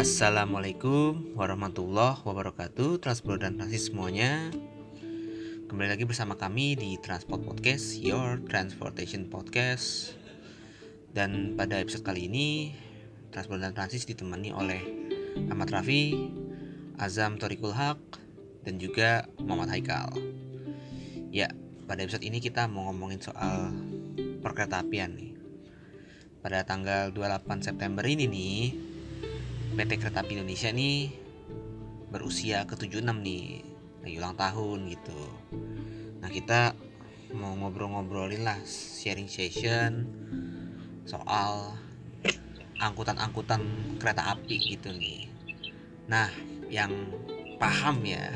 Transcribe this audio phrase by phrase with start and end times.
[0.00, 4.48] Assalamualaikum warahmatullahi wabarakatuh Transport dan transit semuanya.
[5.68, 10.16] Kembali lagi bersama kami di Transport Podcast Your Transportation Podcast.
[11.12, 12.72] Dan pada episode kali ini
[13.28, 14.80] Transport dan transit ditemani oleh
[15.52, 16.32] Ahmad Rafi
[16.96, 18.00] Azam Torikul Haq
[18.64, 20.16] Dan juga Muhammad Haikal.
[21.28, 21.52] Ya,
[21.84, 23.68] pada episode ini kita mau ngomongin soal
[24.40, 25.36] perkereta apian nih.
[26.40, 28.88] Pada tanggal 28 September ini nih
[29.70, 31.14] PT Kereta Api Indonesia nih
[32.10, 33.62] berusia ke-76 nih.
[34.02, 35.20] Lagi ulang tahun gitu.
[36.18, 36.74] Nah kita
[37.36, 40.08] mau ngobrol-ngobrolin lah sharing session
[41.06, 41.78] soal
[42.80, 43.60] angkutan-angkutan
[44.00, 45.28] kereta api gitu nih.
[46.08, 46.32] Nah
[46.66, 46.90] yang
[47.60, 48.34] paham ya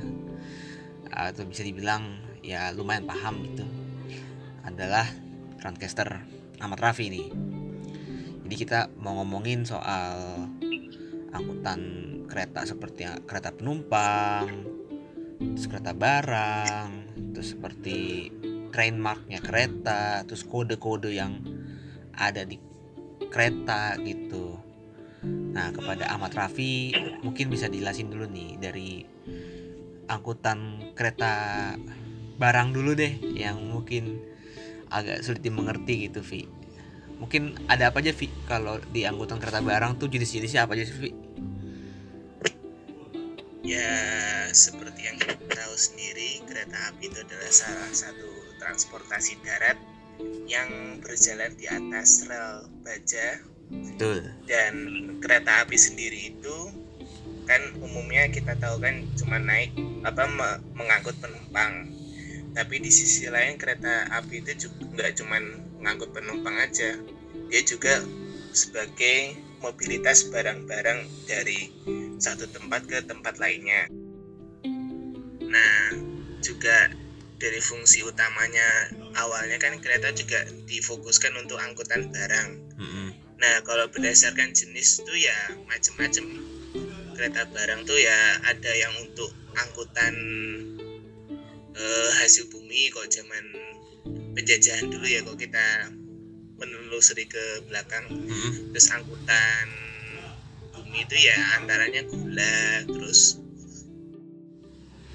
[1.11, 3.65] atau bisa dibilang ya lumayan paham gitu
[4.63, 5.09] adalah
[5.59, 6.21] Transcaster
[6.61, 7.29] Ahmad Rafi nih.
[8.45, 10.45] Jadi kita mau ngomongin soal
[11.35, 11.81] angkutan
[12.31, 14.49] kereta seperti kereta penumpang,
[15.39, 16.91] terus kereta barang,
[17.35, 18.31] terus seperti
[18.71, 21.43] train marknya kereta, terus kode-kode yang
[22.15, 22.57] ada di
[23.29, 24.59] kereta gitu.
[25.27, 29.03] Nah kepada Ahmad Rafi mungkin bisa dijelasin dulu nih dari
[30.09, 31.33] angkutan kereta
[32.37, 34.21] barang dulu deh yang mungkin
[34.91, 36.45] agak sulit dimengerti gitu Vi
[37.19, 40.97] mungkin ada apa aja Vi kalau di angkutan kereta barang tuh jenis-jenisnya apa aja sih
[40.99, 41.11] Vi?
[43.65, 43.97] Ya
[44.53, 48.29] seperti yang kita tahu sendiri kereta api itu adalah salah satu
[48.61, 49.81] transportasi darat
[50.45, 53.41] yang berjalan di atas rel baja.
[53.73, 54.29] Betul.
[54.45, 54.75] Dan
[55.25, 56.57] kereta api sendiri itu
[57.49, 59.73] kan umumnya kita tahu kan cuma naik
[60.05, 60.29] apa
[60.77, 61.89] mengangkut penumpang.
[62.53, 65.41] Tapi di sisi lain kereta api itu juga nggak cuma
[65.81, 66.95] mengangkut penumpang aja,
[67.51, 67.99] dia juga
[68.55, 71.73] sebagai mobilitas barang-barang dari
[72.21, 73.89] satu tempat ke tempat lainnya.
[75.41, 75.77] Nah,
[76.45, 76.93] juga
[77.41, 82.49] dari fungsi utamanya awalnya kan kereta juga difokuskan untuk angkutan barang.
[82.77, 83.09] Mm-hmm.
[83.41, 86.25] Nah, kalau berdasarkan jenis tuh ya macam-macam.
[87.15, 90.15] Kereta barang tuh ya ada yang untuk angkutan
[91.79, 93.45] eh, hasil bumi kalau zaman
[94.35, 95.95] penjajahan dulu ya kalau kita
[96.59, 98.07] menelusuri ke belakang.
[98.11, 98.75] Mm-hmm.
[98.75, 99.67] terus angkutan
[100.75, 103.39] bumi itu ya antaranya gula terus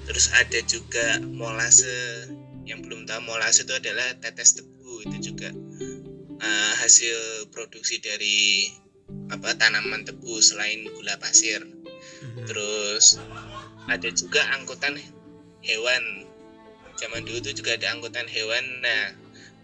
[0.04, 2.28] terus ada juga molase.
[2.68, 5.50] Yang belum tahu molase itu adalah tetes tebu itu juga
[6.38, 8.70] uh, hasil produksi dari
[9.26, 11.62] apa tanaman tebu selain gula pasir.
[12.20, 12.44] Mm-hmm.
[12.48, 13.20] terus
[13.88, 14.96] ada juga angkutan
[15.64, 16.28] hewan.
[17.00, 18.64] Zaman dulu tuh juga ada angkutan hewan.
[18.84, 19.02] Nah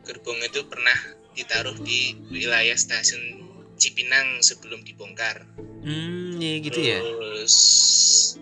[0.06, 3.44] gerbong itu pernah ditaruh di wilayah stasiun
[3.76, 5.44] Cipinang sebelum dibongkar
[5.86, 6.98] Hmm, ya gitu ya.
[6.98, 7.54] terus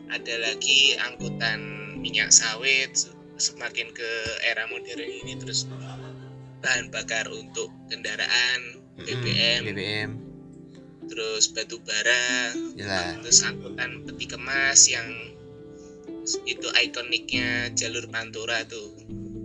[0.09, 1.61] ada lagi angkutan
[2.01, 2.95] minyak sawit
[3.37, 4.11] semakin ke
[4.41, 5.69] era modern ini terus
[6.63, 10.11] bahan bakar untuk kendaraan BBM BBM.
[11.05, 13.21] terus batu bara Jelas.
[13.21, 15.05] terus angkutan peti kemas yang
[16.47, 18.97] itu ikoniknya jalur pantura tuh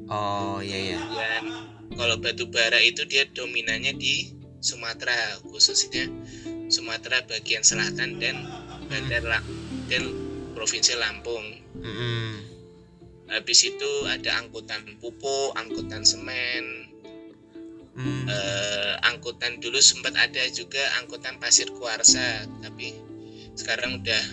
[0.07, 0.99] Oh iya ya.
[1.11, 1.43] dan
[1.97, 6.05] kalau batu bara itu dia dominannya di Sumatera khususnya
[6.69, 8.35] Sumatera bagian selatan dan
[8.91, 9.51] Bandar Lam-
[9.87, 10.03] dan
[10.53, 11.45] Provinsi Lampung
[11.79, 12.29] Mm-mm.
[13.31, 16.89] habis itu ada angkutan pupuk angkutan semen
[17.99, 18.31] Hmm.
[18.31, 22.95] eh, angkutan dulu sempat ada juga angkutan pasir kuarsa tapi
[23.59, 24.23] sekarang udah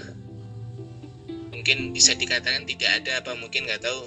[1.50, 4.06] mungkin bisa dikatakan tidak ada apa mungkin nggak tahu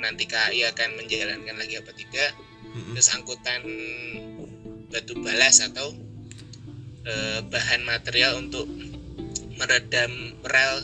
[0.00, 2.32] nanti KAI akan menjalankan lagi apa tidak
[2.76, 3.60] Terus angkutan
[4.88, 5.92] batu balas atau
[7.04, 8.66] eh, bahan material untuk
[9.56, 10.12] meredam
[10.44, 10.76] rel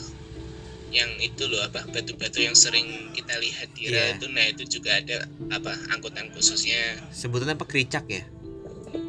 [0.92, 2.84] yang itu loh apa batu-batu yang sering
[3.16, 4.16] kita lihat di rel Iya.
[4.16, 8.24] itu nah itu juga ada apa angkutan khususnya Sebutannya apa kericak ya?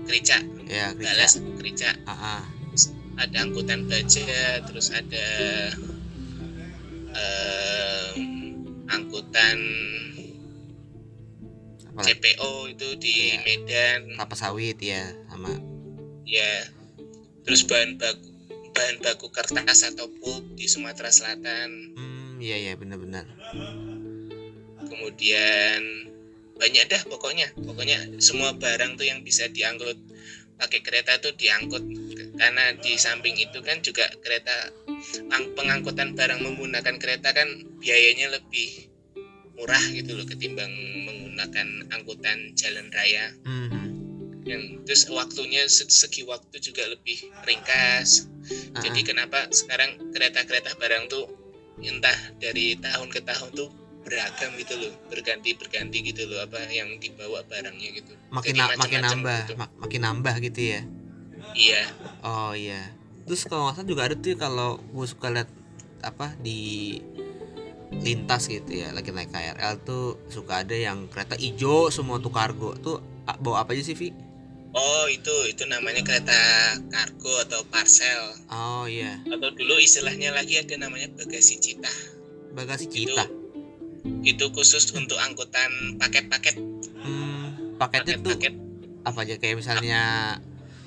[0.08, 1.60] kericak Ya, balas kericak.
[1.60, 2.44] kericak Ah, ah.
[3.20, 4.32] ada angkutan baja
[4.64, 5.28] terus ada
[7.14, 8.12] eh,
[8.90, 9.58] angkutan?
[11.96, 13.44] CPO itu di Iya.
[13.44, 14.02] Medan.
[14.18, 15.54] Kelapa sawit ya, sama.
[16.24, 16.66] ya
[17.44, 18.32] terus bahan baku
[18.72, 21.94] bahan baku kertas atau pulp di Sumatera Selatan.
[21.94, 23.28] Hmm, iya ya, benar-benar.
[24.84, 25.82] kemudian
[26.56, 27.50] banyak dah pokoknya.
[27.56, 29.98] Pokoknya semua barang tuh yang bisa diangkut.
[30.56, 31.82] Pakai kereta tuh diangkut.
[32.34, 34.70] Karena di samping itu kan juga kereta
[35.30, 37.48] ang- pengangkutan barang menggunakan kereta kan
[37.78, 38.90] biayanya lebih
[39.54, 40.72] murah gitu loh ketimbang
[41.34, 43.26] menggunakan angkutan jalan raya.
[43.44, 43.90] Hmm.
[44.44, 47.16] yang terus waktunya se- segi waktu juga lebih
[47.48, 48.28] ringkas.
[48.76, 51.32] Ah, jadi kenapa sekarang kereta-kereta barang tuh
[51.80, 53.72] entah dari tahun ke tahun tuh
[54.04, 58.12] beragam gitu loh berganti berganti gitu loh apa yang dibawa barangnya gitu.
[58.36, 59.54] Makin Jadi na- makin nambah gitu.
[59.56, 60.82] mak- makin nambah gitu ya?
[61.56, 61.82] Iya.
[62.20, 62.92] Oh iya.
[63.24, 65.48] Terus kalau nggak salah juga ada tuh kalau gue suka lihat
[66.04, 67.00] apa di
[68.02, 72.74] lintas gitu ya lagi naik KRL tuh suka ada yang kereta ijo semua tuh kargo.
[72.80, 73.04] Tuh
[73.40, 74.34] bawa apa aja sih Vi?
[74.74, 76.34] oh itu itu namanya kereta
[76.90, 78.34] kargo atau parcel.
[78.50, 79.22] Oh iya.
[79.30, 81.90] Atau dulu istilahnya lagi ada namanya bagasi cita.
[82.58, 83.26] Bagasi Itu kita
[84.24, 86.60] itu khusus untuk angkutan paket-paket.
[87.00, 88.54] Hmm, paketnya tuh paket-paket.
[89.08, 89.36] apa aja?
[89.40, 90.02] Kayak misalnya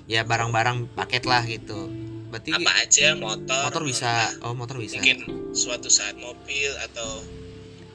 [0.05, 1.89] ya barang-barang paket lah gitu
[2.37, 4.13] berarti apa aja motor motor bisa.
[4.45, 5.01] oh motor bisa.
[5.01, 5.19] Mungkin
[5.57, 7.25] suatu saat mobil atau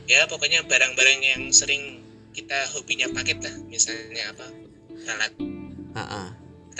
[0.09, 2.01] ya pokoknya barang-barang yang sering
[2.33, 3.53] kita hobinya paket lah.
[3.69, 4.47] Misalnya apa?
[4.89, 5.45] Peralatan.
[5.93, 6.27] Heeh.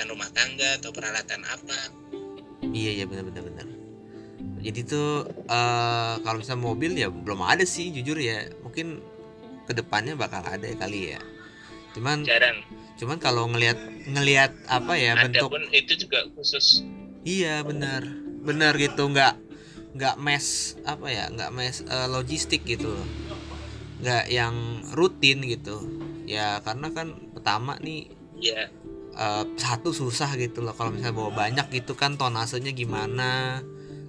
[0.10, 1.78] rumah tangga atau peralatan apa.
[2.74, 3.68] Iya iya benar benar benar.
[4.66, 8.50] Jadi tuh eh kalau misalnya mobil ya belum ada sih jujur ya.
[8.66, 8.98] Mungkin
[9.69, 11.22] ke depannya bakal ada kali ya.
[11.94, 12.66] Cuman jarang.
[12.98, 13.78] cuman kalau ngelihat
[14.10, 16.81] ngelihat apa ya ada bentuk pun itu juga khusus
[17.25, 18.03] iya benar.
[18.41, 19.35] Benar gitu nggak
[19.91, 23.07] nggak mes apa ya nggak mes eh, logistik gitu loh.
[24.01, 24.56] Nggak yang
[24.95, 25.77] rutin gitu.
[26.25, 28.09] Ya karena kan pertama nih
[28.41, 28.69] ya
[29.15, 33.62] eh, satu susah gitu loh kalau misalnya bawa banyak gitu kan tonasenya gimana.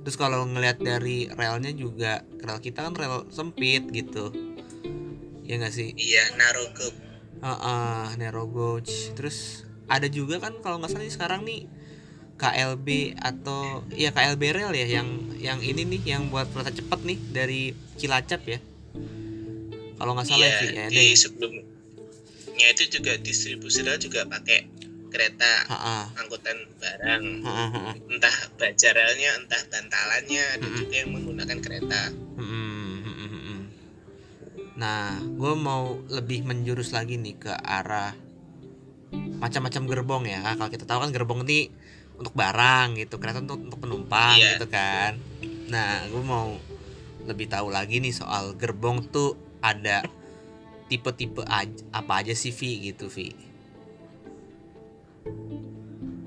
[0.03, 4.35] Terus kalau ngelihat dari relnya juga rel kita kan rel sempit gitu.
[5.47, 5.94] Ya nggak sih?
[5.94, 6.87] Iya naruh ke
[7.43, 9.11] Heeh, narrow gauge.
[9.19, 11.67] Terus ada juga kan kalau nggak salah nih sekarang nih
[12.43, 15.06] KLB atau ya KLB rel ya yang
[15.39, 18.59] yang ini nih yang buat kereta cepat nih dari Cilacap ya.
[19.94, 24.67] Kalau nggak salah iya, sih ya, di sebelumnya itu juga distribusi rel juga pakai
[25.12, 27.94] kereta Heeh, angkutan barang heeh, heeh.
[28.11, 32.00] entah baja relnya entah bantalannya ada juga yang menggunakan kereta.
[34.73, 38.17] Nah, gue mau lebih menjurus lagi nih ke arah
[39.39, 40.43] macam-macam gerbong ya.
[40.59, 41.71] Kalau kita tahu kan gerbong ini
[42.23, 44.55] untuk barang gitu, kereta untuk, untuk penumpang Iya.
[44.55, 45.19] gitu kan.
[45.67, 46.55] Nah, gue mau
[47.23, 50.07] lebih tahu lagi nih soal gerbong tuh ada
[50.87, 51.43] tipe-tipe
[51.91, 53.31] apa aja sih Vi gitu Vi?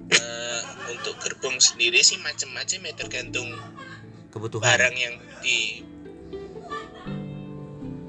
[0.07, 3.49] Eh, untuk gerbong sendiri sih macam-macam ya tergantung
[4.29, 4.67] Kebutuhan.
[4.67, 5.15] barang yang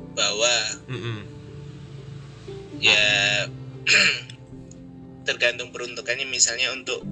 [0.06, 0.56] dibawa
[0.86, 1.18] Mm-mm.
[2.78, 3.46] ya
[5.26, 7.02] tergantung peruntukannya misalnya untuk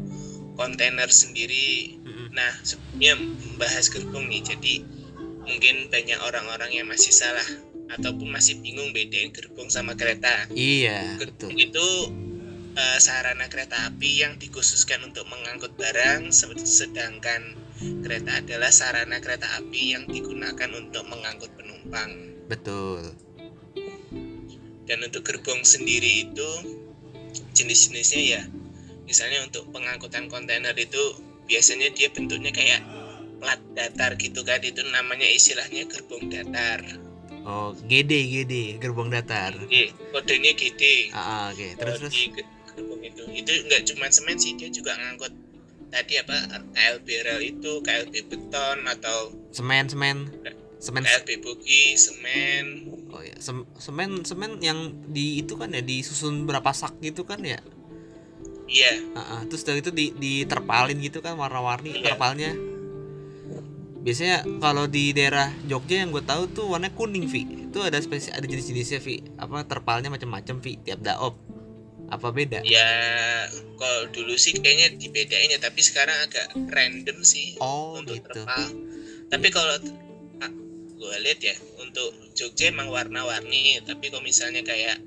[0.55, 1.99] kontainer sendiri
[2.31, 4.75] nah sebelumnya membahas gerbong nih jadi
[5.45, 7.47] mungkin banyak orang-orang yang masih salah
[7.95, 11.61] ataupun masih bingung bedain gerbong sama kereta Iya, Gerbong betul.
[11.61, 11.89] itu
[12.75, 17.55] eh, sarana kereta api yang dikhususkan untuk mengangkut barang se- sedangkan
[18.03, 23.15] kereta adalah sarana kereta api yang digunakan untuk mengangkut penumpang Betul.
[24.85, 26.51] dan untuk gerbong sendiri itu
[27.53, 28.43] jenis-jenisnya ya
[29.05, 31.01] misalnya untuk pengangkutan kontainer itu
[31.45, 32.81] biasanya dia bentuknya kayak
[33.37, 36.81] plat datar gitu kan itu namanya istilahnya gerbong datar
[37.45, 39.53] Oh, GD GD, gerbong datar.
[39.53, 41.77] Jadi, kodenya GD Ah, ah, oke.
[41.77, 42.15] Terus Kalau terus.
[42.33, 45.29] ge- gerbong itu itu nggak cuma semen sih dia juga ngangkut
[45.93, 46.37] tadi apa
[46.73, 50.33] KLB rel itu KLB beton atau Semen semen.
[50.81, 52.65] Semen KLB bogi semen
[53.13, 57.45] Oh ya, sem- semen semen yang di itu kan ya disusun berapa sak gitu kan
[57.45, 57.61] ya.
[58.67, 59.41] Iya Ah, ah.
[59.45, 62.13] terus dari itu di diterpalin gitu kan warna-warni Iya.
[62.13, 62.53] terpalnya.
[64.01, 67.43] Biasanya kalau di daerah Jogja yang gue tahu tuh warnanya kuning, Vi.
[67.65, 69.25] Itu ada spesies ada jenis-jenisnya, Vi.
[69.35, 70.77] Apa terpalnya macam-macam, Vi.
[70.79, 71.41] Tiap daop.
[72.05, 72.61] Apa beda?
[72.61, 72.85] ya
[73.75, 78.45] kalau dulu sih kayaknya dibedain ya tapi sekarang agak random sih Oh, untuk gitu.
[78.45, 78.61] terpal
[79.27, 79.73] tapi kalau
[80.95, 85.01] gue lihat ya untuk Jogja emang warna-warni tapi kalau misalnya kayak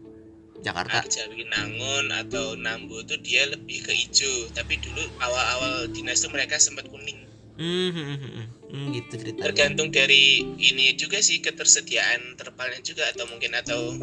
[0.62, 1.06] Jakarta.
[1.06, 6.58] Arjawi Nangun atau Nambu tuh dia lebih ke hijau tapi dulu awal-awal dinas tuh mereka
[6.58, 7.26] sempat kuning
[7.58, 8.48] Hmm, hmm, hmm, hmm.
[8.70, 9.44] Hmm, gitu ceritanya.
[9.50, 13.98] tergantung dari ini juga sih ketersediaan terpalnya juga atau mungkin atau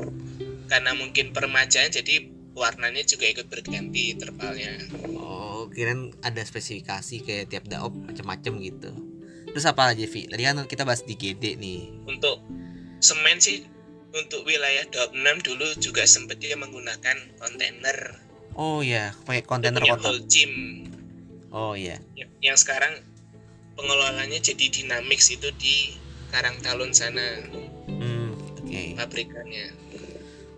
[0.67, 4.75] karena mungkin permajaan jadi warnanya juga ikut berganti terpalnya
[5.15, 8.91] Oh, kirain ada spesifikasi kayak tiap daop macam-macam gitu.
[9.49, 10.27] Terus apa aja, Vi?
[10.27, 11.81] Tadi kan kita bahas di GD nih.
[12.05, 12.43] untuk
[12.99, 13.63] semen sih
[14.15, 18.23] untuk wilayah Daup 6 dulu juga sempat dia menggunakan kontainer
[18.55, 20.07] Oh ya, pakai kontainer kotak.
[20.07, 20.87] Holcim
[21.51, 21.99] Oh iya.
[22.15, 23.03] yang, yang sekarang
[23.75, 25.99] pengelolaannya jadi Dynamics itu di
[26.31, 27.43] Karangtalun sana
[27.87, 28.83] Hmm, oke.
[28.95, 29.75] pabrikannya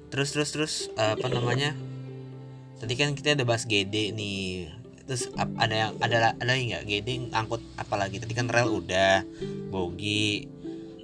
[0.06, 1.72] Terus terus terus apa namanya?
[2.76, 4.68] tadi kan kita udah bahas GD nih
[5.08, 9.25] terus ada yang ada ada nggak GD angkut apa lagi tadi kan rel udah
[9.72, 10.44] bogi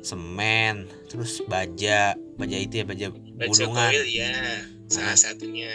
[0.02, 0.74] semen
[1.06, 4.34] terus baja baja itu ya baja Baja gulungan koil ya
[4.86, 5.16] salah Ah.
[5.16, 5.72] satunya.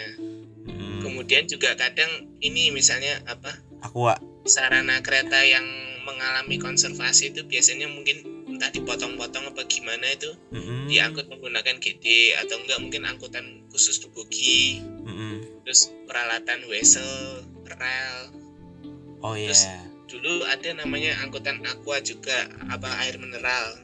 [0.62, 2.08] Hmm, kemudian juga kadang
[2.38, 3.50] ini misalnya apa?
[3.80, 4.14] Aqua.
[4.44, 5.64] Sarana kereta yang
[6.04, 10.88] mengalami konservasi itu biasanya mungkin entah dipotong-potong apa gimana itu Mm-mm.
[10.88, 12.04] diangkut menggunakan GD
[12.38, 15.62] atau enggak mungkin angkutan khusus bogi Mm-mm.
[15.64, 18.32] terus peralatan wesel rel.
[19.20, 19.50] Oh iya.
[19.50, 19.68] Terus-
[20.08, 22.32] dulu ada namanya angkutan aqua juga
[22.66, 23.76] apa air mineral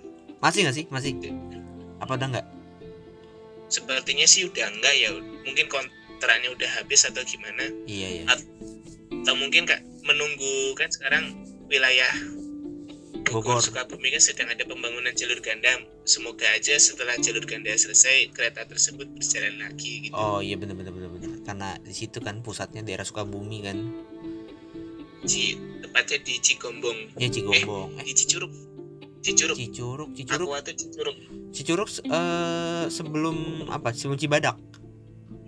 [0.44, 0.84] masih nggak sih?
[0.92, 1.12] Masih.
[2.04, 2.46] Apa udah nggak?
[3.72, 5.08] Sepertinya sih udah enggak ya.
[5.48, 7.64] Mungkin kontraknya udah habis atau gimana?
[7.88, 8.24] Iya iya.
[8.28, 11.32] Atau mungkin kak menunggu kan sekarang
[11.72, 12.12] wilayah
[13.24, 13.64] Bogor, Bogor.
[13.64, 19.08] Sukabumi kan sedang ada pembangunan jalur ganda semoga aja setelah jalur ganda selesai kereta tersebut
[19.16, 20.12] berjalan lagi gitu.
[20.12, 21.40] Oh iya bener bener bener bener.
[21.40, 23.80] Karena di situ kan pusatnya daerah Sukabumi kan.
[25.24, 27.16] Di tepatnya di Cigombong.
[27.16, 27.96] Ya Cigombong.
[27.96, 28.52] Eh di Cicurug
[29.24, 31.16] Cicurug Cicurug Cicurug Aqua tuh Cicurug
[31.48, 33.96] Cicurug eh sebelum apa?
[33.96, 34.60] Sebelum Cibadak?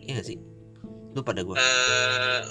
[0.00, 0.38] Iya gak sih?
[1.12, 1.60] Lupa pada gua.
[1.60, 2.42] Eh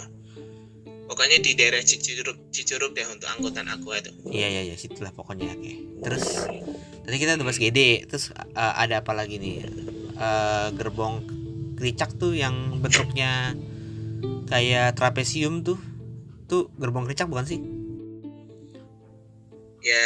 [1.10, 4.14] pokoknya di daerah Cicurug Cicurug deh untuk angkutan Aqua itu.
[4.30, 4.76] Iya iya iya.
[4.78, 5.58] Situlah pokoknya.
[5.58, 5.74] Oke.
[6.06, 6.46] Terus
[7.02, 9.66] tadi kita udah bahas GD terus eh, ada apa lagi nih?
[10.16, 11.26] Eh, gerbong
[11.76, 13.58] kericak tuh yang bentuknya
[14.46, 15.82] kayak trapesium tuh.
[16.46, 17.60] Tuh gerbong kericak bukan sih?
[19.82, 20.06] Ya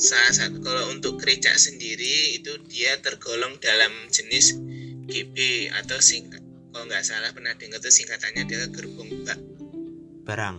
[0.00, 4.56] salah satu kalau untuk kericak sendiri itu dia tergolong dalam jenis
[5.04, 6.40] GB atau singkat.
[6.72, 9.38] Kalau nggak salah pernah dengar tuh singkatannya adalah gerbong bak.
[10.24, 10.56] Barang.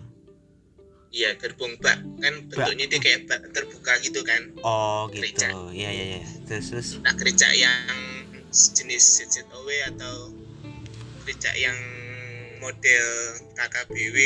[1.09, 1.97] Iya gerbong bak.
[2.21, 4.53] Kan bentuknya dia kayak bak terbuka gitu kan.
[4.61, 5.73] Oh gitu.
[5.73, 6.23] Iya iya iya.
[6.45, 6.87] Terus terus.
[7.01, 7.81] Nah kericak yang
[8.53, 10.35] jenis ZZOW atau
[11.25, 11.77] kericak yang
[12.61, 13.07] model
[13.57, 14.17] KKBW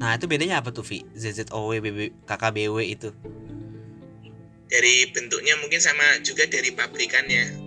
[0.00, 1.04] nah itu bedanya apa tuh Vi?
[1.12, 3.12] ZZOW BB KKBW itu
[4.72, 7.60] dari bentuknya mungkin sama juga dari pabrikannya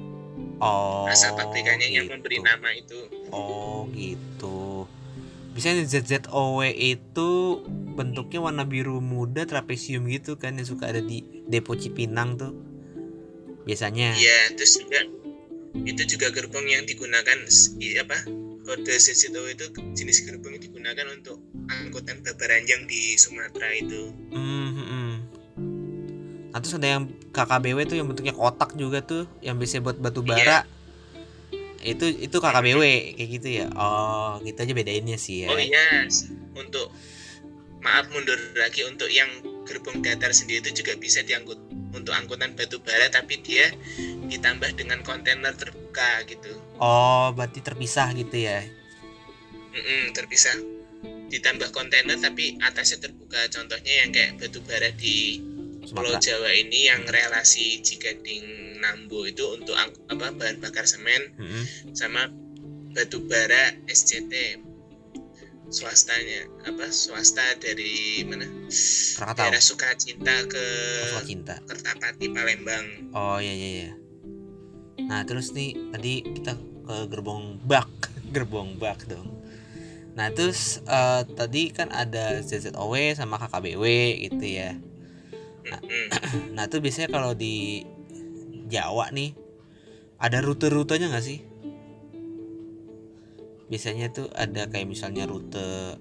[0.57, 2.47] oh asal pabrikannya yang memberi gitu.
[2.49, 2.99] nama itu
[3.35, 4.87] Oh gitu.
[5.55, 7.63] Misalnya ZZOW itu
[7.95, 12.53] bentuknya warna biru muda trapesium gitu kan yang suka ada di Depo Cipinang tuh.
[13.63, 14.13] Biasanya.
[14.15, 14.99] Iya, terus juga
[15.83, 17.39] itu juga gerbong yang digunakan
[17.99, 18.17] apa
[18.65, 21.39] kode ZZO itu jenis gerbong yang digunakan untuk
[21.71, 24.11] angkutan babaranjang di Sumatera itu.
[24.31, 25.04] Hmm, hmm, hmm.
[26.55, 27.03] Nah, terus ada yang
[27.35, 30.63] KKBW tuh yang bentuknya kotak juga tuh yang bisa buat batu bara.
[31.83, 32.79] Itu itu KKBW
[33.19, 33.67] kayak gitu ya.
[33.75, 35.51] Oh, gitu aja bedainnya sih ya.
[35.51, 36.95] Oh iya, s- untuk
[37.83, 39.27] maaf mundur lagi untuk yang
[39.67, 41.59] gerbong datar sendiri itu juga bisa diangkut
[41.91, 43.75] untuk angkutan batu bara tapi dia
[44.31, 46.55] ditambah dengan kontainer terbuka gitu.
[46.79, 48.63] Oh, berarti terpisah gitu ya.
[49.75, 50.55] Mm-mm, terpisah
[51.27, 55.43] ditambah kontainer tapi atasnya terbuka contohnya yang kayak batu bara di
[55.91, 56.17] Pulau.
[56.17, 61.63] Jawa ini yang relasi Cigading Nambo itu untuk apa bahan bakar semen Mm-mm.
[61.93, 62.29] sama
[62.93, 64.61] batu bara SCT
[65.67, 68.45] swastanya apa swasta dari mana
[69.17, 69.41] Krakatau.
[69.49, 70.65] daerah Sukacinta ke
[71.09, 71.55] Masalah cinta.
[71.65, 73.91] Kertapati Palembang Oh iya iya iya.
[75.09, 76.53] Nah terus nih tadi kita
[76.85, 77.89] ke gerbong bak,
[78.35, 79.33] gerbong bak dong.
[80.15, 83.83] Nah terus eh, tadi kan ada ZZOW sama KKBW
[84.29, 84.77] gitu ya.
[86.55, 87.85] Nah itu biasanya kalau di
[88.65, 89.33] Jawa nih
[90.17, 91.39] ada rute-rutenya nggak sih?
[93.69, 95.97] Biasanya tuh ada kayak misalnya rute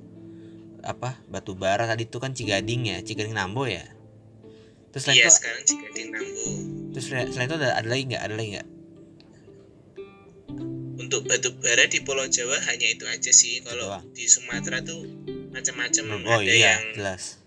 [0.84, 3.84] apa batu bara tadi tuh kan Cigading ya, Cigading Nambo ya.
[4.92, 6.46] Terus selain iya itu, sekarang Cigading Nambo
[6.94, 8.22] terus selain itu ada, ada lagi nggak?
[8.22, 8.68] Ada lagi nggak?
[11.14, 15.04] untuk batu bara di Pulau Jawa hanya itu aja sih kalau di Sumatera tuh
[15.52, 17.43] macam-macam Oh ada iya, yang jelas.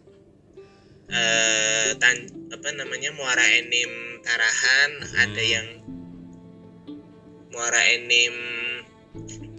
[1.07, 2.17] Eh tan
[2.51, 5.51] apa namanya muara enim tarahan ada Hmm.
[5.51, 5.67] yang
[7.49, 8.35] muara enim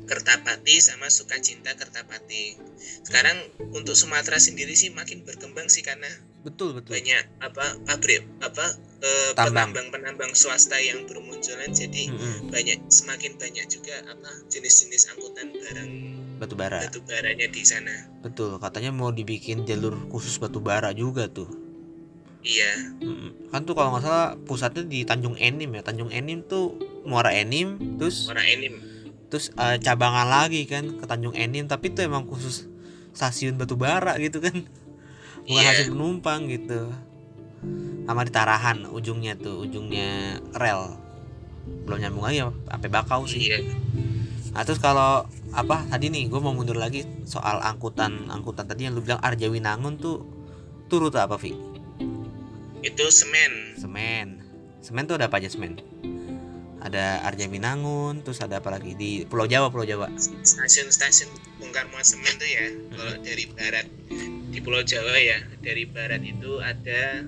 [0.08, 2.56] kertapati sama sukacinta kertapati
[3.04, 3.36] sekarang
[3.76, 6.96] untuk Sumatera sendiri sih makin berkembang sih karena Betul betul.
[6.96, 9.74] banyak apa pabrik apa eh, Tambang.
[9.74, 12.48] penambang-penambang swasta yang bermunculan jadi Mm-mm.
[12.48, 15.90] banyak semakin banyak juga apa jenis-jenis angkutan barang
[16.38, 16.78] Batu bara.
[16.80, 17.90] batu baranya di sana
[18.20, 21.50] Betul, katanya mau dibikin jalur khusus batu bara juga tuh.
[22.40, 23.50] iya Mm-mm.
[23.50, 25.82] Kan tuh kalau nggak salah pusatnya di Tanjung Enim ya.
[25.82, 28.78] Tanjung Enim tuh Muara Enim, terus muara enim
[29.26, 32.64] terus eh, cabangan lagi kan ke Tanjung Enim, tapi itu emang khusus
[33.10, 34.54] stasiun batu bara gitu kan.
[35.42, 35.68] Bukan Iya.
[35.70, 36.92] hasil penumpang gitu.
[38.04, 40.96] Sama di Tarahan ujungnya tuh, ujungnya rel.
[41.84, 43.48] Belum nyambung lagi sampai Bakau sih.
[43.48, 43.58] iya
[44.52, 48.96] Nah terus kalau apa tadi nih gue mau mundur lagi soal angkutan angkutan tadi yang
[48.96, 50.24] lu bilang Arjawinangun tuh
[50.88, 51.52] tuh rute apa Vi?
[52.80, 53.76] Itu semen.
[53.76, 54.40] Semen.
[54.80, 55.82] Semen tuh ada apa aja semen?
[56.78, 60.08] Ada Arjawinangun, terus ada apa lagi di Pulau Jawa Pulau Jawa?
[60.16, 61.28] Stasiun-stasiun
[61.58, 62.66] bongkar muat semen tuh ya.
[62.94, 63.86] Kalau dari barat
[64.48, 67.26] di Pulau Jawa ya, dari barat itu ada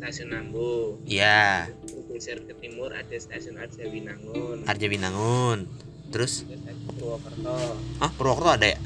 [0.00, 0.96] stasiun Nambo.
[1.04, 1.68] Iya.
[2.08, 4.64] Geser ke timur ada stasiun Arjawinangun.
[4.64, 5.68] Arjawinangun.
[6.10, 6.46] Terus?
[6.86, 7.54] Purwokerto.
[7.98, 8.78] Ah Purwokerto ada ya?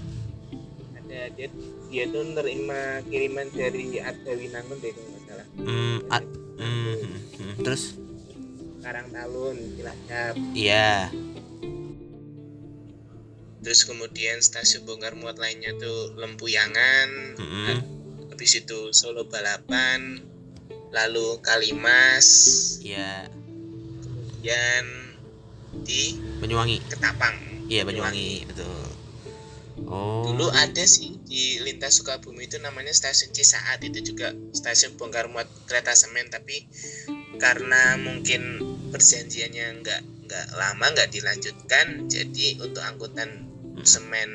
[0.96, 1.48] Ada dia
[1.90, 5.46] dia tuh nerima kiriman dari Arjawinangun deh kalau nggak salah.
[5.58, 7.54] Hmm, a- hmm, hmm, hmm.
[7.62, 7.82] Terus?
[8.80, 10.34] Karangtalun, Cilacap.
[10.54, 11.10] Iya.
[13.60, 17.36] Terus kemudian stasiun bongkar muat lainnya tuh Lempuyangan.
[17.36, 17.76] Mm-mm.
[18.32, 20.16] Habis itu Solo Balapan,
[20.96, 22.26] lalu Kalimas,
[22.80, 23.28] Iya.
[24.00, 24.84] kemudian
[25.84, 26.82] di Banyuwangi.
[26.90, 27.36] Ketapang.
[27.70, 28.82] Iya Banyuwangi betul.
[29.88, 30.28] Oh.
[30.28, 35.48] Dulu ada sih di lintas Sukabumi itu namanya stasiun Cisaat itu juga stasiun bongkar muat
[35.64, 36.68] kereta semen tapi
[37.40, 38.60] karena mungkin
[38.92, 43.50] perjanjiannya nggak nggak lama nggak dilanjutkan jadi untuk angkutan
[43.80, 43.88] Hmm.
[43.88, 44.30] semen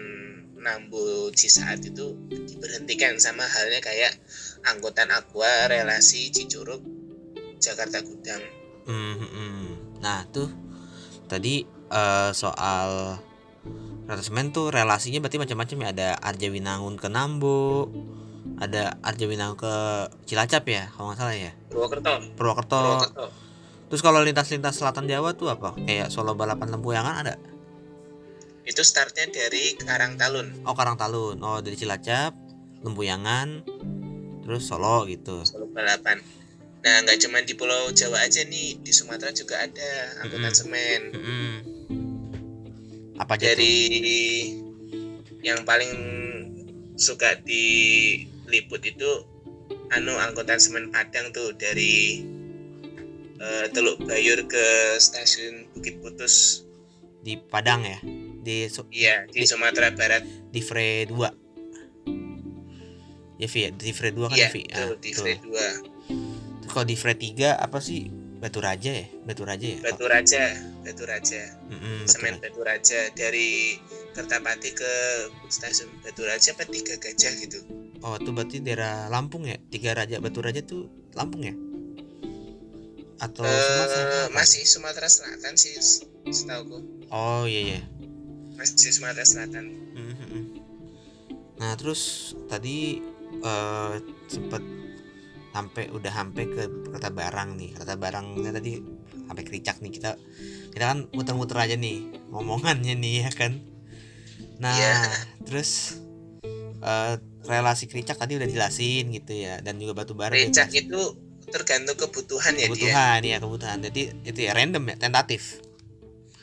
[0.58, 4.18] Nambo Cisaat itu diberhentikan sama halnya kayak
[4.66, 6.82] angkutan Aqua relasi Cicurug
[7.62, 8.42] Jakarta Gudang.
[8.90, 9.66] Hmm, hmm.
[10.02, 10.50] Nah tuh
[11.26, 13.20] tadi eh, soal
[14.22, 17.90] semen tuh relasinya berarti macam-macam ya ada Arjawinangun ke Nambo,
[18.62, 19.74] ada Arjawinangun ke
[20.30, 21.52] Cilacap ya kalau nggak salah ya.
[21.74, 22.14] Purwokerto.
[22.38, 22.78] Purwokerto.
[22.78, 23.26] Purwokerto.
[23.86, 25.78] Terus kalau lintas-lintas selatan Jawa tuh apa?
[25.78, 27.36] Kayak Solo Balapan Lempuyangan ada?
[28.66, 31.38] Itu startnya dari Karangtalun, Oh Karangtalun.
[31.46, 32.34] Oh dari Cilacap,
[32.82, 33.62] Lempuyangan,
[34.42, 35.46] terus Solo gitu.
[35.46, 36.18] Solo Balapan.
[36.86, 39.90] Nah, nggak cuma di Pulau Jawa aja nih, di Sumatera juga ada
[40.22, 40.54] angkutan Mm-mm.
[40.56, 41.02] semen.
[41.12, 41.54] Mm-mm.
[43.18, 43.76] Apa aja Dari
[45.42, 45.94] yang paling
[46.96, 49.10] suka diliput itu
[49.90, 52.22] anu angkutan semen Padang tuh dari
[53.36, 56.62] eh, Teluk Bayur ke stasiun Bukit Putus.
[57.20, 57.98] di Padang ya?
[58.46, 60.22] Di Su- Iya, di Di- Sumatera Barat.
[60.22, 61.18] di Fre 2
[63.36, 66.45] ya Vi di Fre 2 kan Iya, Vi tuh di Fre 2.
[66.66, 68.10] Kalau di Fre 3 apa sih?
[68.36, 69.06] Batu Raja ya?
[69.24, 69.80] Batu Raja ya?
[69.82, 70.44] Batu Raja,
[70.82, 71.42] Batu Raja.
[71.66, 72.38] Batu semen.
[72.38, 73.80] Batu Raja dari
[74.12, 74.92] Kertapati ke
[75.48, 77.60] stasiun Batu Raja apa tiga gajah gitu?
[78.00, 79.58] Oh itu berarti daerah Lampung ya?
[79.66, 81.56] Tiga Raja Batu Raja tuh Lampung ya?
[83.18, 84.28] Atau Eh, Sumatera?
[84.30, 85.74] masih Sumatera Selatan sih
[86.28, 87.82] setahu oh iya iya.
[88.54, 89.66] Masih Sumatera Selatan.
[89.96, 90.44] Mhm.
[91.56, 92.02] nah terus
[92.46, 93.00] tadi
[93.38, 93.96] eh
[94.28, 94.60] sempet
[95.56, 97.70] sampai udah sampai ke kereta barang nih.
[97.72, 98.72] Kereta barangnya tadi
[99.26, 100.20] sampai kericak nih kita.
[100.76, 103.64] Kita kan muter-muter aja nih ngomongannya nih ya kan?
[104.60, 104.94] Nah Iya.
[105.48, 105.96] terus
[106.82, 107.14] eh,
[107.46, 110.92] relasi kericak tadi udah jelasin gitu ya dan juga batu bara Becak jelasin.
[110.92, 111.02] itu
[111.46, 113.78] tergantung kebutuhan ya dia kebutuhan ya kebutuhan.
[113.80, 115.64] Jadi itu ya random ya tentatif.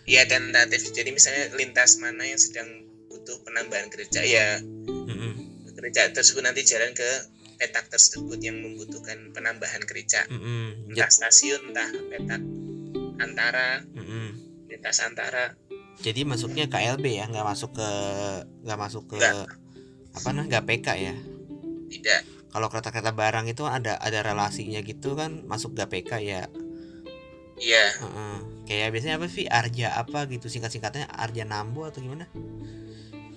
[0.02, 0.88] Iya tentatif.
[0.88, 2.66] Jadi misalnya lintas mana yang sedang
[3.06, 5.32] butuh penambahan kerja ya Mm-mm.
[5.72, 7.06] kerja tersebut nanti jalan ke
[7.62, 10.90] petak tersebut yang membutuhkan penambahan kerja Mm-mm.
[10.90, 12.42] entah stasiun entah petak
[13.22, 14.34] antara Mm-mm.
[14.66, 15.54] lintas antara
[16.02, 17.90] jadi masuknya KLB ya nggak masuk ke
[18.66, 19.46] nggak masuk ke Nggak.
[20.18, 21.14] apa nah nggak PK ya
[21.86, 22.20] tidak
[22.50, 26.42] kalau kereta-kereta barang itu ada ada relasinya gitu kan masuk GPK ya
[27.62, 28.36] iya Heeh.
[28.66, 32.26] kayak biasanya apa sih Arja apa gitu singkat-singkatnya Arja Nambo atau gimana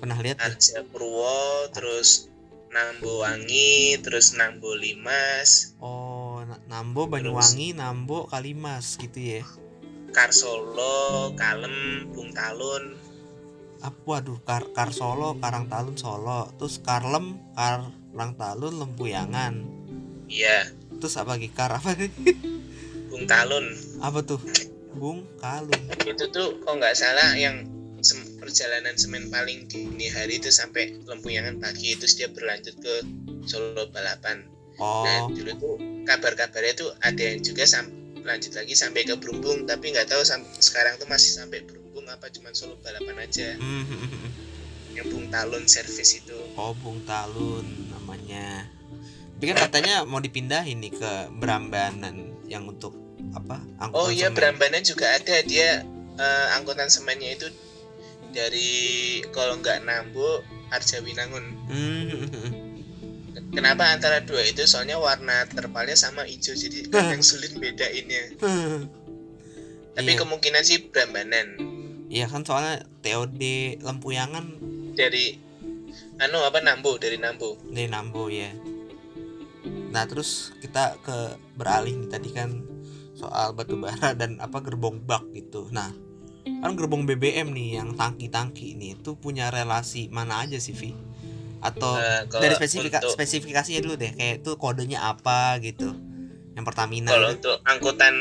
[0.01, 0.41] pernah lihat?
[0.41, 2.27] Arja Purwo terus
[2.75, 5.79] Nambo Wangi terus Nambo Limas.
[5.79, 9.47] Oh Na- Nambo Banyuwangi Nambo Kalimas gitu ya?
[10.11, 12.99] Karsolo Kalem Bung Talun.
[13.79, 16.51] Apa waduh Kar, Kar Solo Karang Talun Solo.
[16.59, 19.55] Terus Karlem Karang Talun Lempuyangan.
[20.27, 20.67] Iya.
[20.99, 21.47] Terus apa lagi?
[21.55, 21.95] Kar apa
[23.07, 23.71] Bung Talun.
[24.03, 24.43] Apa tuh?
[24.99, 25.79] Bung Kalun.
[26.03, 27.74] Itu tuh kok nggak salah yang
[28.45, 32.93] perjalanan semen paling dini hari itu sampai Lempuyangan pagi itu dia berlanjut ke
[33.49, 34.45] Solo Balapan.
[34.77, 37.65] Nah oh dulu tuh kabar-kabarnya tuh ada yang juga
[38.25, 40.21] lanjut lagi sampai ke Brumbung tapi nggak tahu
[40.61, 43.57] sekarang tuh masih sampai Brumbung apa cuma Solo Balapan aja.
[43.57, 43.85] Hmm,
[44.93, 46.37] yang Bung Talun service itu.
[46.53, 48.69] Oh Bung Talun namanya.
[49.35, 52.93] Tapi kan katanya mau dipindahin nih ke Brambanan yang untuk
[53.33, 53.59] apa?
[53.81, 54.37] Angkutan Oh iya semen.
[54.37, 55.43] Brambanan juga ada.
[55.43, 55.83] Dia
[56.15, 57.47] eh, angkutan semennya itu
[58.35, 58.69] dari
[59.31, 61.45] kalau nggak Nambo Arjawinangun.
[61.71, 62.51] Hmm,
[63.55, 64.67] Kenapa antara dua itu?
[64.67, 68.35] Soalnya warna terpalnya sama hijau jadi kadang sulit bedainnya.
[69.95, 70.19] Tapi Iya.
[70.19, 71.55] kemungkinan sih Brambanan.
[72.05, 73.41] Iya kan soalnya TOD
[73.79, 74.45] Lempuyangan
[74.93, 75.39] dari
[76.19, 78.51] anu apa Nambo dari Nambo dari Nambo ya.
[79.89, 81.17] Nah terus kita ke
[81.55, 82.59] beralih nih tadi kan
[83.15, 85.71] soal batu bara dan apa gerbong bak gitu.
[85.71, 85.95] Nah
[86.45, 90.93] kan gerbong BBM nih yang tangki-tangki ini itu punya relasi mana aja sih Vi?
[91.59, 95.89] Atau Nah, kalau dari spesifika untuk- spesifikasinya dulu deh kayak itu kodenya apa gitu?
[96.53, 97.37] Yang Pertamina kalau gitu.
[97.41, 98.15] untuk angkutan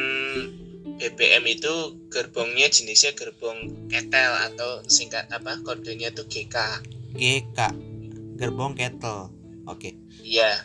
[0.95, 1.75] BBM itu
[2.09, 6.57] gerbongnya jenisnya gerbong ketel atau singkat apa kodenya tuh GK
[7.13, 7.59] GK
[8.35, 9.31] gerbong kettle.
[9.65, 9.97] Oke.
[10.21, 10.65] iya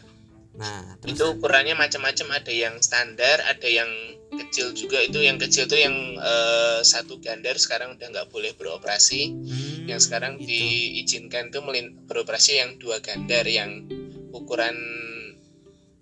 [0.60, 3.88] Nah terus itu ukurannya macam-macam ada yang standar ada yang
[4.30, 9.32] kecil juga itu yang kecil tuh yang eh, satu gandar sekarang udah nggak boleh beroperasi
[9.32, 10.52] hmm, yang sekarang gitu.
[10.52, 13.88] diizinkan tuh melin- beroperasi yang dua gandar yang
[14.36, 14.76] ukuran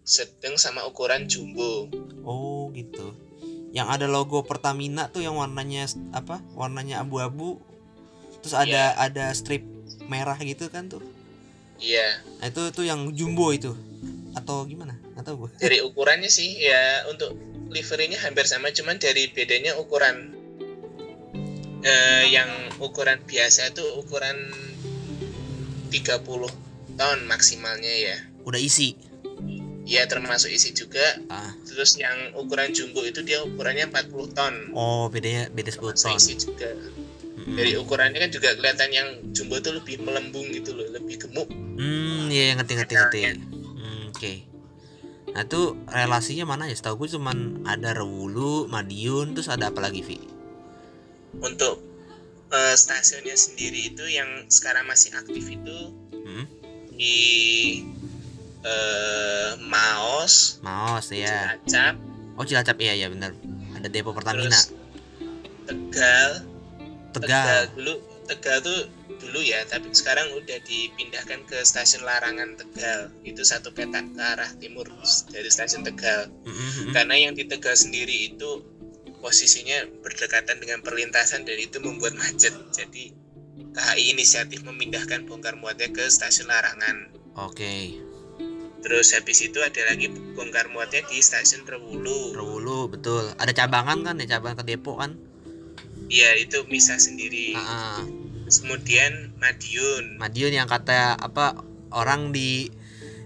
[0.07, 1.87] sedang sama ukuran jumbo
[2.27, 3.15] Oh gitu.
[3.71, 6.43] Yang ada logo Pertamina tuh yang warnanya apa?
[6.51, 7.63] Warnanya abu-abu.
[8.43, 9.63] Terus ada ada strip
[10.11, 10.99] merah gitu kan tuh.
[11.79, 13.71] iya Nah, itu tuh yang jumbo itu.
[14.47, 14.95] Atau gimana?
[15.13, 15.49] Atau gue.
[15.59, 17.35] dari ukurannya sih ya untuk
[17.67, 20.31] liverinya hampir sama cuman dari bedanya ukuran
[21.83, 22.47] eh, yang
[22.79, 24.37] ukuran biasa itu ukuran
[25.89, 26.23] 30
[26.95, 28.95] ton maksimalnya ya Udah isi.
[29.83, 31.51] ya termasuk isi juga Ah.
[31.63, 36.15] terus yang ukuran jumbo itu dia ukurannya 40 ton Oh, bedanya beda 10 termasuk ton.
[36.17, 36.69] isi juga
[37.37, 37.55] Mm-mm.
[37.55, 42.27] dari ukurannya kan juga kelihatan yang jumbo itu lebih melembung gitu loh lebih gemuk Hmm,
[42.27, 43.19] iya ngerti ngerti ngerti.
[44.17, 44.49] Oke.
[45.29, 46.73] Nah, itu relasinya mana ya?
[46.73, 50.17] Setahu gue cuman ada Rewulu, Madiun, terus ada apa lagi, Vi?
[51.37, 51.77] untuk
[52.49, 55.77] eh, stasiunnya sendiri itu yang sekarang masih aktif itu
[56.17, 56.49] Hmm?
[56.89, 57.19] di
[58.63, 61.53] eh, Maos, Maos ya.
[61.61, 61.95] Cilacap,
[62.33, 63.37] Oh, Cilacap iya ya benar.
[63.75, 64.49] Ada depo Pertamina.
[64.49, 64.73] terus
[65.67, 66.31] Tegal,
[67.13, 67.69] Tegal.
[67.75, 67.93] dulu
[68.27, 73.09] Tegal tuh dulu ya, tapi sekarang udah dipindahkan ke stasiun Larangan Tegal.
[73.23, 74.85] Itu satu petak ke arah timur
[75.31, 76.27] dari stasiun Tegal.
[76.43, 76.91] Mm-mm.
[76.91, 78.61] Karena yang di Tegal sendiri itu
[79.23, 82.53] posisinya berdekatan dengan perlintasan dan itu membuat macet.
[82.75, 83.15] Jadi
[83.73, 87.15] KHI inisiatif memindahkan bongkar muatnya ke stasiun Larangan.
[87.39, 87.97] Oke.
[88.81, 92.37] Terus habis itu ada lagi bongkar muatnya di stasiun Rewulu.
[92.37, 93.33] Rewulu betul.
[93.41, 95.17] Ada cabangan kan ya cabang ke depo kan?
[96.07, 97.51] Iya itu misah sendiri.
[97.57, 97.99] Ah, ah.
[98.47, 100.15] Terus kemudian Madiun.
[100.17, 101.59] Madiun yang kata apa
[101.91, 102.71] orang di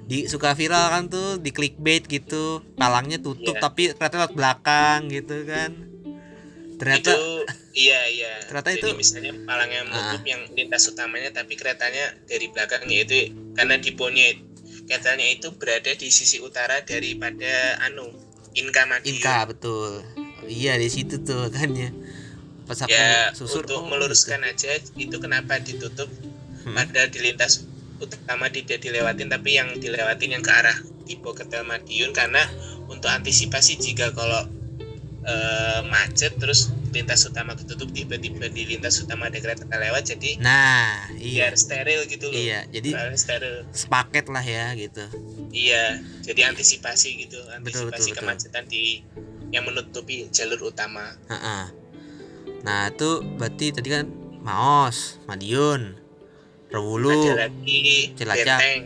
[0.02, 3.62] di suka viral kan tuh di clickbait gitu palangnya tutup Iya.
[3.62, 5.72] tapi ternyata lewat belakang gitu kan
[6.76, 7.22] ternyata itu
[7.78, 8.34] iya iya.
[8.50, 8.98] ternyata Jadi itu- Ah.
[8.98, 14.36] misalnya palangnya menutup yang lintas utamanya tapi keretanya dari belakang yaitu karena diponya
[14.84, 18.12] keretanya itu berada di sisi utara daripada anu
[18.52, 19.16] Inka Madiun.
[19.16, 20.04] Inka betul
[20.44, 21.88] iya di situ tuh kan ya
[22.72, 26.08] pas aku ya susur untuk oh, meluruskan aja itu kenapa ditutup?
[26.62, 26.78] Hmm.
[26.78, 27.68] padahal di lintas
[28.00, 32.42] utama tidak dilewatin tapi yang dilewatin yang ke arah tipe Ketel Madiun karena
[32.88, 34.46] untuk antisipasi jika kalau
[35.26, 41.08] eh, macet terus lintas utama ketutup tiba-tiba di lintas utama ada kereta lewat jadi nah
[41.16, 41.48] iya.
[41.50, 42.36] biar steril gitu loh.
[42.36, 43.64] Iya jadi steril.
[43.72, 45.04] sepaket lah ya gitu.
[45.56, 48.16] Iya jadi antisipasi gitu Betul, antisipasi betul, betul.
[48.20, 48.84] kemacetan di
[49.52, 51.16] yang menutupi jalur utama.
[51.32, 51.81] Ha-ha.
[52.62, 54.06] Nah itu berarti tadi kan
[54.42, 55.98] Maos Madiun
[56.70, 57.38] Rewulu
[58.16, 58.60] Cilacap.
[58.62, 58.82] Benteng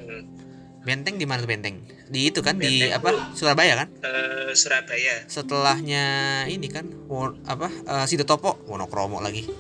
[0.82, 1.76] Benteng di mana tuh Benteng?
[2.06, 3.10] Di itu kan di Benteng apa?
[3.34, 3.88] Surabaya kan?
[4.00, 6.06] eh, Surabaya Setelahnya
[6.46, 7.68] ini kan Wo- apa?
[7.70, 9.44] eh, Sidotopo, Wonokromo lagi.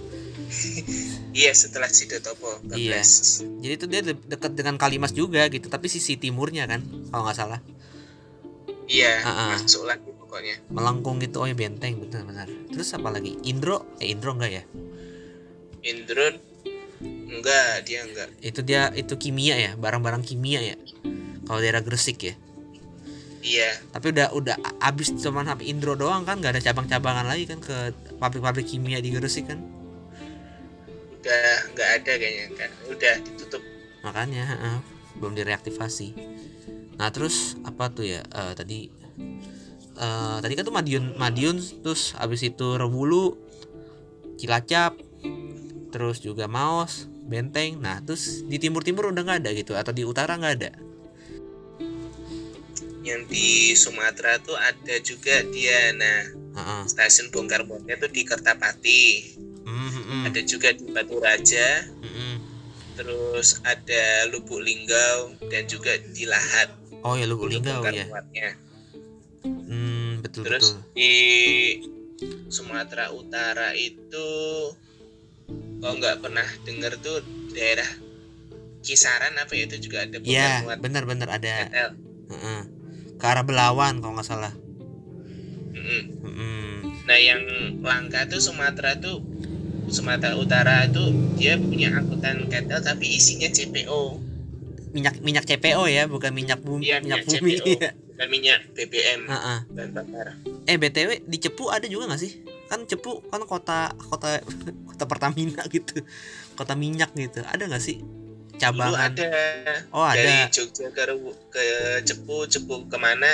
[1.35, 3.03] Iya setelah Sidotopo Iya.
[3.03, 3.43] 14.
[3.59, 6.79] Jadi itu dia de- dekat dengan Kalimas juga gitu, tapi sisi timurnya kan
[7.11, 7.59] kalau nggak salah.
[8.87, 9.47] Iya Ah, ah.
[9.59, 12.51] masuk lagi pokoknya Melengkung gitu oh ya Benteng betul benar.
[12.67, 13.39] Terus apa lagi?
[13.47, 13.87] Indro?
[14.03, 14.63] Eh Indro enggak ya?
[15.79, 16.27] Indro
[17.31, 20.75] enggak dia enggak Itu dia itu kimia ya, barang-barang kimia ya.
[21.47, 22.35] Kalau daerah Gresik ya.
[23.39, 27.63] iya Tapi udah udah abis cuman HP Indro doang kan, nggak ada cabang-cabangan lagi kan
[27.63, 29.63] ke pabrik-pabrik kimia di Gresik kan.
[31.25, 33.61] udah enggak ada kayaknya kan udah ditutup
[34.05, 34.77] makanya heeh,
[35.17, 36.13] belum direaktivasi
[37.01, 38.93] nah terus apa tuh ya eh, tadi
[39.95, 43.39] eh, tadi kan tuh Madiun Madiun terus abis itu Rewulu
[44.35, 44.99] Cilacap
[45.95, 47.79] terus juga Maos Benteng.
[47.79, 50.71] Nah terus di timur timur udah nggak ada gitu atau di utara nggak ada?
[53.05, 55.95] Yang di Sumatera tuh ada juga dia.
[55.95, 56.19] Nah
[56.55, 56.81] Heeh.
[56.91, 59.03] stasiun bongkar muatnya tuh di Kertapati.
[59.65, 61.89] Mm, mm, mm, ada juga di Batu Raja.
[62.03, 62.35] Mm, mm.
[62.95, 66.71] terus ada Lubuk Linggau dan juga di Lahat.
[67.03, 68.05] Oh ya Lubuk Linggau ya.
[68.07, 68.55] Muatnya.
[68.55, 68.64] hmm,
[70.25, 71.13] betul terus betul di
[72.49, 74.29] Sumatera Utara itu
[75.77, 77.21] kalau nggak pernah denger tuh
[77.53, 77.85] daerah
[78.81, 81.69] kisaran apa ya itu juga ada Iya, benar-benar ada.
[81.69, 81.89] KTL.
[82.33, 82.59] Heeh.
[83.17, 84.53] Ke arah Belawan kalau nggak salah.
[85.73, 86.01] Mm-mm.
[86.21, 86.69] Mm-mm.
[87.05, 87.41] Nah yang
[87.81, 89.21] langka tuh Sumatera tuh
[89.89, 91.01] Sumatera Utara itu
[91.37, 94.21] dia punya angkutan KTL tapi isinya CPO
[94.95, 97.51] Minyak minyak CPO ya, bukan minyak bumi, Iya, minyak minyak bumi.
[97.59, 97.65] CPO.
[98.15, 99.59] Dan minyak BBM Heeh.
[99.69, 100.39] dan bakar.
[100.63, 102.39] Eh BTW di Cepu ada juga nggak sih?
[102.65, 104.39] Kan Cepu kan kota kota
[104.89, 105.99] kota Pertamina gitu.
[106.53, 107.43] Kota minyak gitu.
[107.43, 109.11] Ada nggak sih Dulu cabangan?
[109.11, 109.31] ada
[109.91, 110.47] Oh, dari ada.
[110.47, 111.03] Jogja ke,
[111.51, 111.63] ke
[112.01, 113.27] Cepu, Cepu ke mana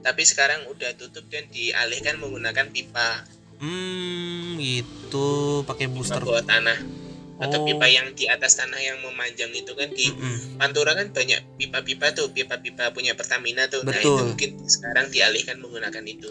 [0.00, 3.28] tapi sekarang udah tutup dan dialihkan menggunakan pipa
[3.60, 6.18] Hmm, gitu pakai pipa booster.
[6.18, 6.80] bawah tanah
[7.40, 7.64] atau Oh.
[7.64, 10.60] pipa yang di atas tanah yang memanjang itu kan di Mm-mm.
[10.60, 14.28] Pantura kan banyak pipa-pipa tuh pipa-pipa punya Pertamina tuh nah itu Betul.
[14.34, 16.30] mungkin sekarang dialihkan menggunakan itu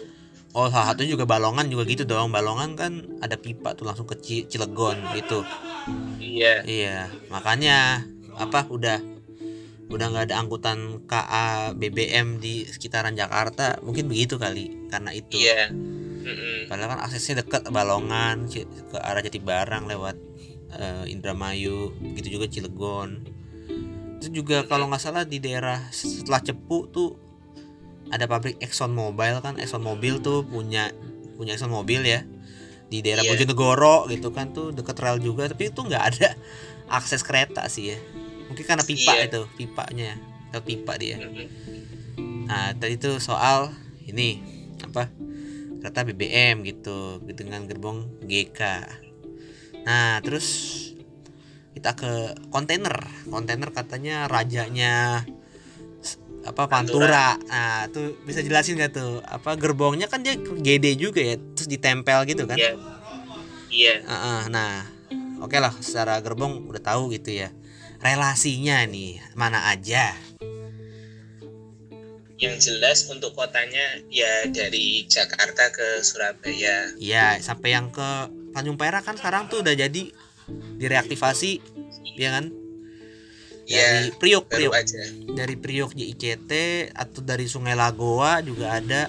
[0.52, 2.28] Oh, salah satu juga Balongan juga gitu dong.
[2.28, 2.92] Balongan kan
[3.24, 5.40] ada pipa tuh langsung ke Ci- Cilegon gitu.
[6.20, 8.04] iya Iya, makanya
[8.36, 9.00] apa udah
[9.88, 15.68] udah nggak ada angkutan KA BBM di sekitaran Jakarta mungkin begitu kali karena itu iya
[15.68, 16.68] Mm-mm.
[16.68, 18.64] padahal kan aksesnya dekat Balongan ke
[18.96, 20.16] arah Jatibarang lewat
[20.72, 23.22] eh, Indramayu gitu juga Cilegon
[24.18, 27.18] itu juga kalau nggak salah di daerah setelah Cepu tuh
[28.08, 30.92] ada pabrik Exxon Mobil kan Exxon Mobil tuh punya
[31.34, 32.22] punya Exxon Mobil ya
[32.86, 33.34] di daerah Iya.
[33.34, 36.36] Bojonegoro gitu kan tuh deket rel juga tapi itu nggak ada
[36.98, 37.98] akses kereta sih ya
[38.46, 39.24] mungkin karena pipa Iya.
[39.26, 40.10] itu pipanya
[40.52, 41.16] lewat pipa dia.
[42.44, 43.72] Nah, tadi itu soal
[44.04, 44.44] ini
[44.84, 45.08] apa?
[45.80, 48.60] Kereta BBM gitu dengan gerbong GK.
[49.82, 50.46] Nah, terus
[51.74, 52.12] kita ke
[52.52, 52.94] kontainer.
[53.26, 55.26] Kontainer katanya rajanya
[56.42, 57.38] apa Pantura.
[57.46, 59.22] Nah, tuh bisa jelasin gak tuh?
[59.26, 62.58] Apa gerbongnya kan dia GD juga ya, terus ditempel gitu kan?
[62.58, 62.74] iya
[63.72, 64.84] iya Heeh, nah,
[65.40, 67.54] oke lah secara gerbong udah tahu gitu ya.
[68.02, 70.14] Relasinya nih mana aja?
[72.42, 79.02] yang jelas untuk kotanya ya dari Jakarta ke Surabaya Iya, sampai yang ke Tanjung Perak
[79.04, 80.02] kan sekarang tuh udah jadi
[80.78, 81.60] direaktivasi,
[82.16, 82.52] ya kan?
[83.62, 85.00] Dari ya Priok, Priok, aja
[85.32, 86.52] dari Priok JICT
[86.92, 89.08] atau dari Sungai Lagoa juga ada.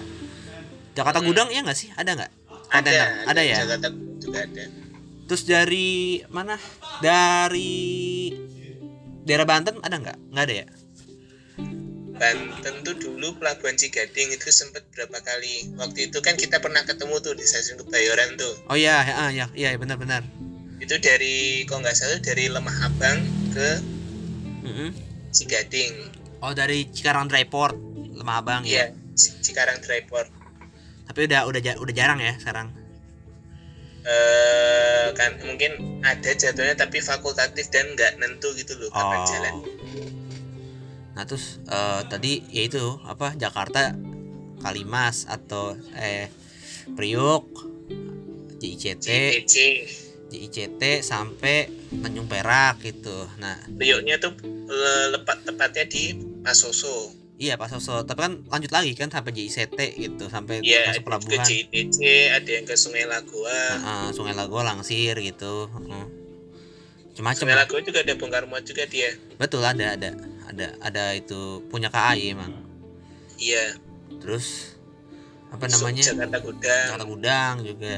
[0.94, 1.26] Jakarta Hmm.
[1.26, 1.90] Gudang ya nggak sih?
[1.92, 2.32] Ada nggak?
[2.74, 3.28] ada Kontainer?
[3.28, 3.56] Ada ya.
[3.66, 4.64] Jakarta juga ada
[5.24, 6.56] Terus dari mana?
[7.00, 8.30] Dari
[9.24, 10.18] daerah Banten ada nggak?
[10.30, 10.66] Nggak ada ya?
[12.24, 17.20] Banten tuh dulu pelabuhan Cigading itu sempat berapa kali waktu itu kan kita pernah ketemu
[17.20, 20.24] tuh di stasiun Kebayoran tuh Oh iya, ya, ya, ya benar-benar.
[20.76, 23.18] itu dari kalau nggak salah dari Lemah Abang
[23.50, 23.68] ke
[24.62, 24.90] Mm-mm.
[25.30, 25.92] Cigading
[26.40, 27.72] Oh dari Cikarang Dryport,
[28.10, 28.68] Lemah Abang ya.
[28.68, 30.28] Iya, Ci- Cikarang Dryport
[31.04, 32.68] Tapi udah udah udah jarang ya sekarang.
[34.04, 39.26] eh kan mungkin ada jadwalnya tapi fakultatif dan nggak nentu gitu loh kapan Oh.
[39.26, 39.54] jalan
[41.14, 43.94] Nah terus eh, tadi yaitu apa Jakarta
[44.60, 46.28] Kalimas atau eh
[46.92, 47.46] Priok
[48.58, 49.08] JICT
[50.30, 51.70] JICT sampai
[52.02, 53.28] Tanjung Perak gitu.
[53.38, 54.34] Nah Prioknya tuh
[54.66, 59.78] le- lepat tepatnya di Pasoso iya Pak Soso tapi kan lanjut lagi kan sampai JICT
[59.98, 61.98] gitu sampai ya masuk ada ke pelabuhan CTC
[62.30, 65.66] ada yang ke Sungai Lagoa Heeh, Sungai Lagoa Langsir gitu.
[65.66, 66.04] Heeh.
[67.10, 67.42] Macam-macam.
[67.42, 67.58] Sungai.
[67.58, 70.14] Lagoa juga ada bongkar muat juga dia Betul ada ada
[70.48, 72.52] ada ada itu punya KAI emang.
[73.40, 73.74] iya
[74.20, 74.76] Terus
[75.50, 76.02] apa namanya?
[76.02, 77.96] Jakarta Gudang Jakarta Gudang juga.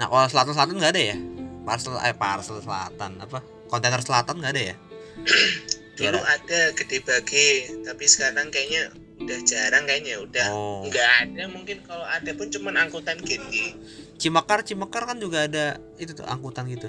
[0.00, 1.16] Nah, kalau selatan selatan nggak ada ya?
[1.62, 3.38] Parcel eh parcel selatan apa?
[3.70, 4.76] Kontainer selatan nggak ada ya?
[5.92, 8.90] dulu ada gede bage tapi sekarang kayaknya
[9.22, 10.82] udah jarang kayaknya udah Oh.
[10.88, 13.76] nggak ada mungkin kalau ada pun cuman angkutan gede
[14.18, 16.86] Cimakar Cimakar kan juga ada itu tuh angkutan gitu.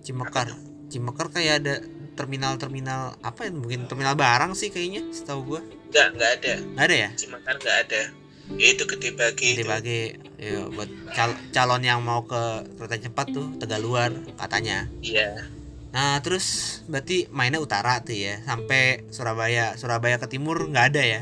[0.00, 0.48] Cimakar.
[0.88, 1.74] Cimakar kayak ada
[2.16, 3.50] terminal-terminal apa ya?
[3.52, 5.60] Mungkin terminal barang sih kayaknya, setahu gua.
[5.86, 7.10] nggak nggak ada Nggak ada ya?
[7.14, 8.02] Cimakar nggak ada
[8.46, 10.00] ya itu gede bage Gede bagi
[10.38, 12.42] ya, buat cal- calon yang mau ke
[12.74, 14.86] kereta cepat tuh Tegaluar katanya.
[15.00, 15.50] iya
[15.90, 21.20] Nah terus berarti mainnya utara tuh ya sampai Surabaya Surabaya ke timur nggak ada ya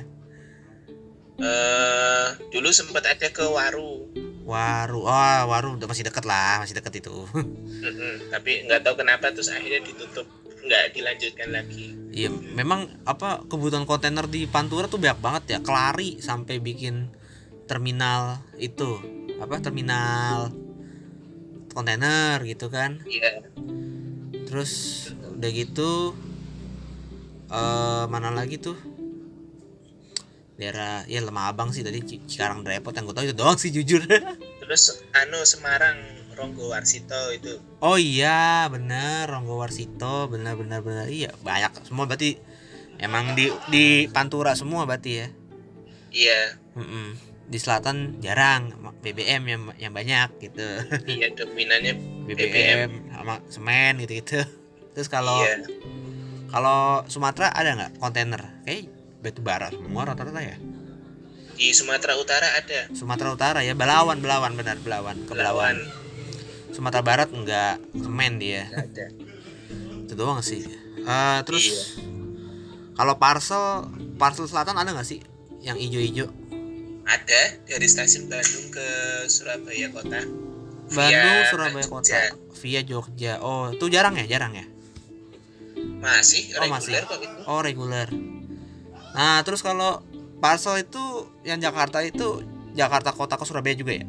[1.34, 4.06] eh dulu sempat ada ke Waru
[4.44, 7.14] Waru oh Waru udah masih deket lah masih deket itu
[7.84, 8.30] Mm-mm.
[8.30, 10.28] tapi nggak tahu kenapa terus akhirnya ditutup
[10.64, 11.86] nggak dilanjutkan lagi.
[12.14, 15.58] Iya memang apa kebutuhan kontainer di Pantura tuh banyak banget ya.
[15.60, 17.12] Kelari sampai bikin
[17.68, 19.00] terminal itu
[19.40, 20.54] apa terminal
[21.74, 23.02] kontainer gitu kan.
[23.04, 23.44] Iya.
[24.48, 24.72] Terus
[25.12, 26.14] udah gitu
[27.50, 28.78] eh mana lagi tuh?
[30.54, 34.06] Daerah ya lemah abang sih tadi Cikarang Depot yang gue tahu itu doang sih jujur.
[34.62, 41.30] Terus anu Semarang Ronggo Warsito itu Oh iya, bener Ronggo Warsito, bener bener bener iya
[41.40, 42.36] banyak semua berarti
[42.98, 45.28] emang di di Pantura semua berarti ya.
[46.10, 46.40] iya
[46.74, 47.14] Mm-mm.
[47.44, 50.64] Di selatan jarang BBM yang yang banyak gitu.
[51.10, 51.92] iya dominannya
[52.24, 54.40] BBM sama semen gitu gitu.
[54.94, 55.60] Terus kalau iya
[56.48, 58.62] kalau Sumatera ada nggak kontainer?
[58.62, 58.86] Kayak
[59.18, 60.54] batu bara semua rata-rata ya.
[61.54, 65.78] di Sumatera Utara ada Sumatera Utara ya, Belawan Belawan benar Belawan ke Belawan.
[66.74, 68.66] Sumatera Barat enggak semen dia.
[68.66, 69.06] Nggak ada
[70.02, 70.66] Itu doang sih.
[70.98, 71.80] Eh, terus Iya.
[72.94, 75.22] kalau parcel parcel selatan ada nggak sih
[75.60, 76.28] yang ijo-ijo?
[77.04, 78.86] ada dari stasiun Bandung ke
[79.26, 80.24] Surabaya kota
[80.86, 81.92] Bandung, Via Surabaya Jogja.
[81.92, 82.20] kota,
[82.58, 83.32] via Jogja.
[83.38, 84.64] Oh, itu jarang ya, jarang ya?
[86.00, 86.94] masih Oh, reguler masih.
[87.02, 88.08] kok itu Oh, reguler.
[89.12, 90.00] Nah, terus kalau
[90.38, 91.00] parcel itu
[91.42, 92.40] yang Jakarta itu
[92.72, 94.04] Jakarta kota ke Surabaya juga ya?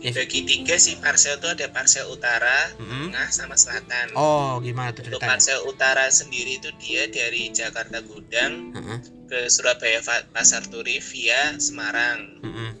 [0.00, 0.16] Ya.
[0.16, 3.12] bagi tiga sih parcel tuh ada parcel utara Mm-mm.
[3.12, 5.30] tengah sama selatan Oh, gimana tuh untuk ceritanya?
[5.30, 12.40] parcel utara sendiri itu dia dari Jakarta Gudang Heeh, ke Surabaya Pasar Turi via Semarang
[12.40, 12.72] heeh.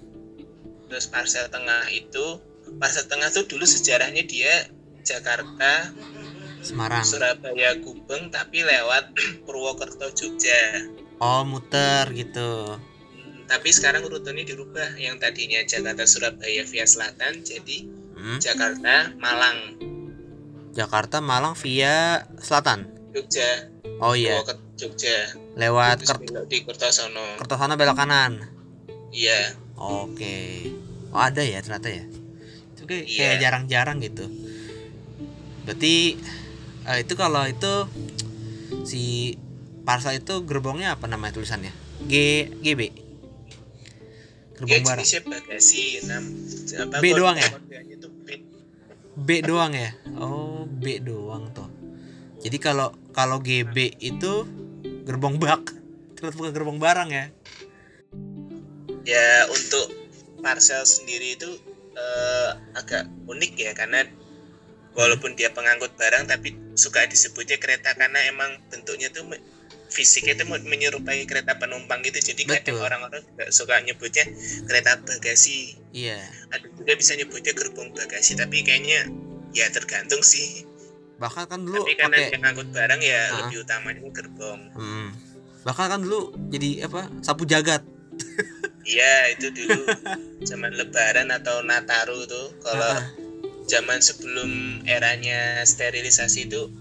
[0.88, 2.40] terus parcel tengah itu
[2.76, 5.92] parcel tengah tuh dulu sejarahnya dia Jakarta
[6.60, 7.04] Semarang.
[7.04, 9.12] Surabaya Gubeng tapi lewat
[9.44, 10.88] Purwokerto Jogja
[11.20, 12.80] Oh, muter gitu.
[13.50, 17.78] Tapi sekarang rutenya dirubah yang tadinya Jakarta Surabaya via selatan jadi
[18.14, 18.36] Hmm.
[18.36, 19.80] Jakarta Malang
[20.70, 22.84] Jakarta Malang via selatan.
[23.10, 23.66] Jogja
[23.98, 25.16] Oh iya, Purwokerto Jogja
[25.56, 28.38] lewat Kert di Kertosono Kertosono belok kanan.
[29.10, 30.68] iya Oke.
[31.10, 32.04] Oh, ada ya ternyata ya.
[32.70, 33.40] Itu kayak, Iya.
[33.40, 34.28] jarang-jarang gitu.
[35.64, 36.20] Berarti
[36.86, 37.72] eh, itu kalau itu
[38.84, 39.34] si
[39.82, 41.72] parcel itu gerbongnya apa namanya tulisannya?
[42.06, 42.12] G
[42.60, 43.09] GB.
[44.64, 45.04] Dia Gerbong barang.
[45.04, 46.24] jenisnya bagasi enam
[46.84, 47.50] apa B doang ya?
[48.24, 48.28] B
[49.20, 49.90] B doang ya?
[50.16, 51.68] Oh, B doang tuh.
[52.40, 54.48] Jadi kalau kalau GB itu
[55.04, 55.64] gerbong bak.
[56.20, 57.26] Terus bukan gerbong barang ya?
[59.04, 59.90] ya untuk
[60.40, 61.50] parcel sendiri itu
[61.96, 64.06] eh, agak unik ya karena
[64.96, 69.26] walaupun dia pengangkut barang tapi suka disebutnya kereta karena emang bentuknya tuh
[69.90, 72.80] fisiknya itu me- menyerupai kereta penumpang gitu jadi kadang Betul.
[72.80, 74.24] orang-orang juga suka nyebutnya
[74.64, 76.22] kereta bagasi Iya.
[76.48, 79.10] ada juga bisa nyebutnya gerbong bagasi tapi kayaknya
[79.50, 80.62] ya tergantung sih
[81.16, 83.28] Bahkan kan dulu tapi karena pakai dia ngangkut barang ya Ah.
[83.36, 85.08] lebih utamanya gerbong Hmm.
[85.60, 87.12] Bahkan kan dulu jadi apa?
[87.20, 87.84] Sapu jagat.
[88.82, 89.84] iya itu dulu
[90.48, 93.04] zaman lebaran atau nataru tuh kalau Ah,
[93.66, 94.50] zaman sebelum
[94.82, 96.72] eranya sterilisasi itu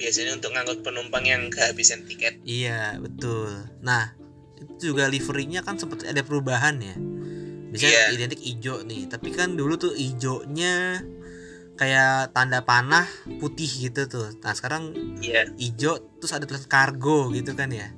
[0.00, 3.52] biasanya untuk ngangkut penumpang yang kehabisan tiket Iya, betul.
[3.84, 4.16] Nah,
[4.56, 6.96] itu juga liverynya kan seperti ada perubahan ya.
[7.70, 11.04] Biasanya identik hijau nih, tapi kan dulu tuh hijaunya
[11.76, 13.06] kayak tanda panah
[13.38, 14.28] putih gitu tuh.
[14.40, 17.92] Nah, sekarang iya hijau terus ada tulisan kargo gitu kan ya.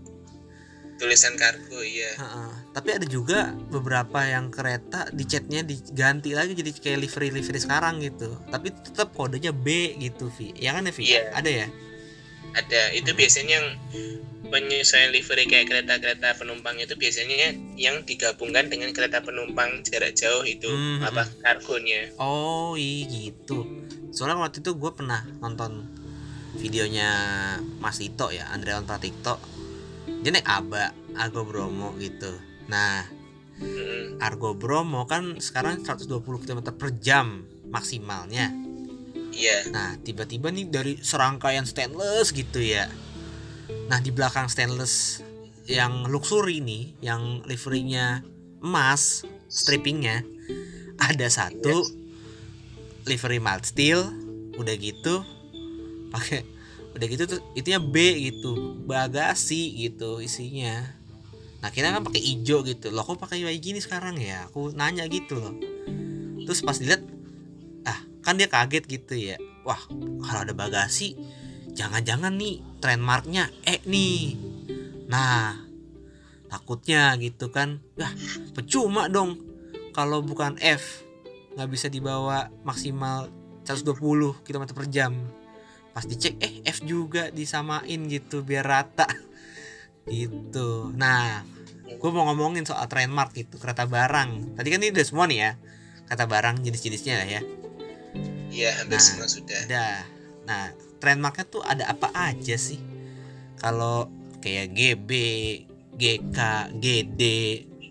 [1.00, 2.50] tulisan kargo iya Heeh.
[2.78, 7.98] Tapi ada juga beberapa yang kereta di catnya diganti lagi jadi kayak livery livery sekarang
[7.98, 8.38] gitu.
[8.46, 10.54] Tapi tetap kodenya B gitu, Vi.
[10.54, 11.02] Ya kan ya, Vi?
[11.02, 11.22] Iya.
[11.34, 11.66] Ada ya?
[12.54, 12.82] Ada.
[12.92, 13.68] Itu biasanya yang
[14.52, 20.68] penyesuaian livery kayak kereta-kereta penumpang itu biasanya yang digabungkan dengan kereta penumpang jarak jauh itu
[20.68, 22.12] Hmm, apa kargonya.
[22.20, 23.64] Oh iya gitu.
[24.12, 25.88] Soalnya waktu itu gue pernah nonton
[26.60, 27.08] videonya
[27.80, 29.40] Mas Tito ya Andreon Pratikto
[30.20, 32.28] Dia naik Aba Argo Bromo gitu.
[32.68, 33.08] Nah
[33.56, 34.20] Mm-mm.
[34.20, 38.52] Argo Bromo kan sekarang 120 km per jam maksimalnya
[39.32, 39.66] iya.
[39.72, 42.86] Nah tiba-tiba nih dari serangkaian stainless gitu ya.
[43.88, 45.24] Nah di belakang stainless
[45.66, 48.26] yang luxury nih Yang liverynya
[48.58, 50.26] emas strippingnya
[50.98, 51.86] Ada satu
[53.06, 54.10] livery mild steel
[54.58, 55.22] Udah gitu
[56.12, 56.44] pakai
[56.92, 57.96] udah gitu tuh itunya B
[58.28, 60.84] gitu bagasi gitu isinya.
[61.64, 62.92] Nah kita kan pakai hijau gitu.
[62.92, 64.44] Loh kok pakai kayak gini sekarang ya?
[64.52, 65.56] Aku nanya gitu loh.
[66.44, 67.00] Terus pas dilihat
[68.22, 69.36] kan dia kaget gitu ya.
[69.66, 69.78] Wah
[70.22, 71.18] kalau ada bagasi
[71.74, 74.38] jangan-jangan nih trademarknya E nih.
[75.10, 75.58] Nah
[76.46, 77.82] takutnya gitu kan.
[77.98, 78.12] Wah
[78.54, 79.42] percuma dong
[79.92, 81.02] kalau bukan F.
[81.58, 83.28] Nggak bisa dibawa maksimal
[83.66, 85.12] 120 km per jam.
[85.92, 89.06] Pas dicek eh F juga disamain gitu biar rata.
[90.02, 90.90] Gitu.
[90.98, 91.46] Nah
[91.86, 94.58] gue mau ngomongin soal trademark gitu kereta barang.
[94.58, 95.50] Tadi kan ini udah semua nih ya.
[96.10, 97.42] Kata barang jenis-jenisnya lah ya
[98.48, 99.88] iya hampir Nah, semua sudah Ada.
[100.42, 100.64] Nah,
[100.98, 102.78] trademarknya tuh ada apa aja sih?
[103.56, 104.10] Kalau
[104.42, 105.10] kayak GB,
[105.94, 106.38] GK,
[106.74, 107.22] GD,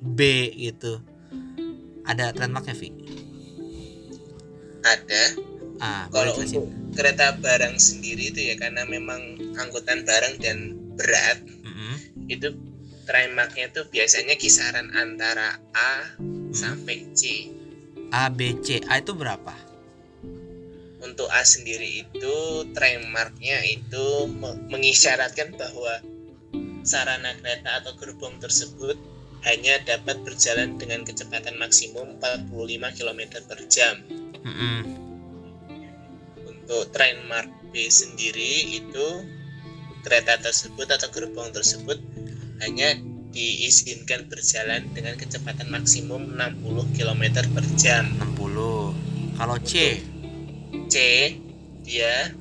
[0.04, 0.20] B
[0.60, 1.00] gitu.
[2.04, 2.90] Ada trademarknya, Vi?
[4.82, 5.24] ada
[5.78, 9.22] ah kalau untuk kereta barang sendiri itu ya karena memang
[9.56, 11.96] angkutan barang dan berat Mm-mm.
[12.26, 12.50] itu
[13.06, 16.50] trimarknya itu biasanya kisaran antara A Hmm.
[16.52, 17.48] sampai C
[18.12, 19.54] A B C A itu berapa
[21.02, 22.38] untuk A sendiri itu
[22.74, 26.02] trimarknya itu me- mengisyaratkan bahwa
[26.82, 28.98] sarana kereta atau gerbong tersebut
[29.42, 33.96] hanya dapat berjalan dengan kecepatan maksimum 45 km per jam.
[34.46, 34.82] Mm-mm.
[36.46, 39.08] Untuk trimark B sendiri itu
[40.06, 41.98] kereta tersebut atau gerbong tersebut
[42.62, 42.94] hanya
[43.32, 48.06] diizinkan berjalan dengan kecepatan maksimum 60 km per jam.
[48.38, 50.04] 60 kalau C
[50.92, 51.00] C
[51.88, 52.36] dia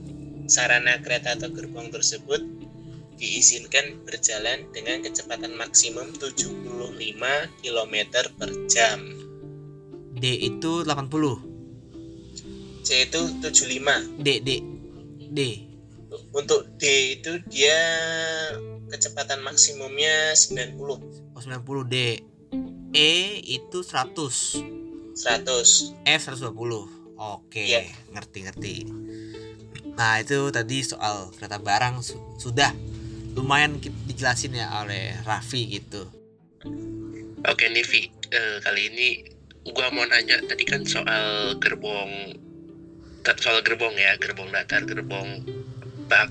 [0.51, 2.43] sarana kereta atau gerbong tersebut
[3.15, 6.59] diizinkan berjalan dengan kecepatan maksimum 75
[7.63, 7.95] km
[8.35, 8.99] per jam.
[10.19, 14.19] D itu 80 C itu 75.
[14.19, 14.51] D D
[15.31, 15.41] D.
[16.35, 17.79] Untuk D itu dia
[18.91, 22.19] kecepatan maksimumnya 90 oh 90 D.
[22.99, 23.15] E
[23.47, 26.03] itu 100 100.
[26.03, 27.85] F 120 Oke Iya.
[28.17, 28.75] ngerti ngerti
[29.93, 32.73] Nah itu tadi soal kereta barang su- sudah
[33.37, 33.77] lumayan
[34.09, 36.09] dijelasin ya oleh Raffi gitu
[37.45, 39.09] Oke nih Vi, Eh, kali ini
[39.75, 42.33] gua mau nanya tadi kan soal gerbong
[43.43, 45.45] soal gerbong ya, gerbong datar, gerbong
[46.07, 46.31] bak.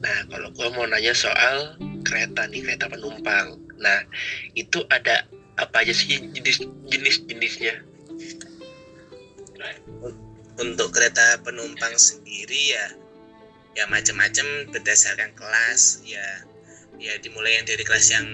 [0.00, 3.56] Nah, kalau gua mau nanya soal kereta nih, kereta penumpang.
[3.78, 4.00] Nah,
[4.56, 5.28] itu ada
[5.60, 7.84] apa aja sih jenis jenis jenisnya?
[10.56, 12.86] Untuk kereta penumpang sendiri ya
[13.76, 16.00] ya macam-macam berdasarkan kelas.
[16.08, 16.24] Ya
[16.96, 18.26] ya dimulai yang dari kelas yang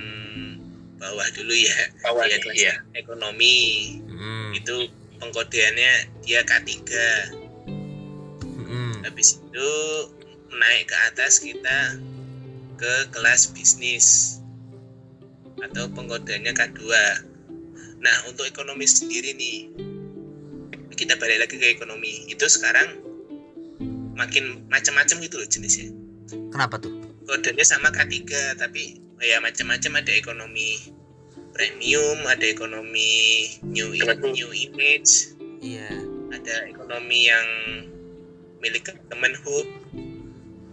[1.02, 1.78] bawah dulu ya.
[2.06, 2.42] Awalnya, ya.
[2.46, 2.74] kelas iya.
[2.94, 3.58] ekonomi.
[4.06, 4.86] Hmm, itu
[5.18, 5.92] pengkodeannya
[6.22, 6.70] dia K3
[8.62, 9.70] hmm, habis itu
[10.50, 11.98] naik ke atas kita
[12.78, 14.38] ke kelas bisnis.
[15.58, 16.82] Atau pengkodeannya K2
[18.02, 19.58] nah untuk ekonomi sendiri nih
[21.02, 22.30] kita balik lagi ke ekonomi.
[22.30, 23.02] Itu sekarang
[24.14, 25.90] makin macam-macam gitu loh jenisnya.
[26.54, 26.94] Kenapa tuh?
[27.22, 28.18] kodenya sama K3
[28.58, 30.02] tapi ya macam-macam.
[30.02, 31.02] Ada ekonomi
[31.52, 33.92] premium ada ekonomi new
[34.32, 35.86] new image Iya.
[36.32, 37.46] ada ekonomi yang
[38.58, 39.68] milik Kemenhub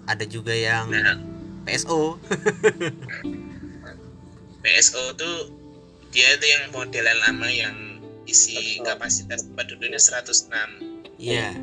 [0.10, 1.20] ada juga yang nah.
[1.68, 2.18] PSO
[4.64, 5.38] PSO tuh
[6.10, 7.76] dia itu yang modelan lama yang
[8.30, 10.50] isi kapasitas tempat duduknya 106
[11.20, 11.58] Iya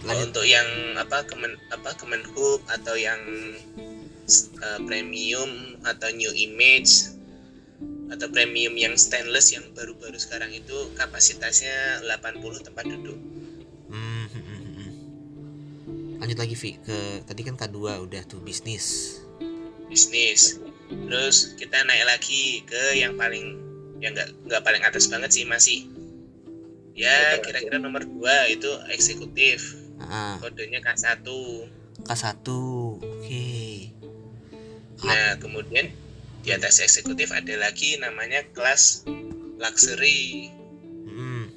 [0.00, 3.20] Kalau Lanjut untuk yang apa kemen apa Kemenhub atau yang
[4.64, 7.12] uh, premium atau new image
[8.10, 13.18] atau premium yang stainless yang baru-baru sekarang itu kapasitasnya 80 tempat duduk.
[13.86, 14.90] Hmm, hmm, hmm, hmm.
[16.18, 19.20] Lanjut lagi Vi ke tadi kan K2 udah tuh bisnis.
[19.86, 20.58] bisnis.
[20.90, 23.56] Terus kita naik lagi ke yang paling
[23.98, 25.84] yang nggak nggak paling atas banget sih masih
[26.92, 31.20] ya kira-kira nomor dua itu eksekutif Ah, kodenya K1
[32.02, 32.46] K1.
[32.96, 33.92] Oke.
[34.98, 35.92] nah kemudian
[36.40, 39.04] di atas eksekutif ada lagi namanya kelas
[39.56, 40.48] luxury
[41.04, 41.52] Hmm,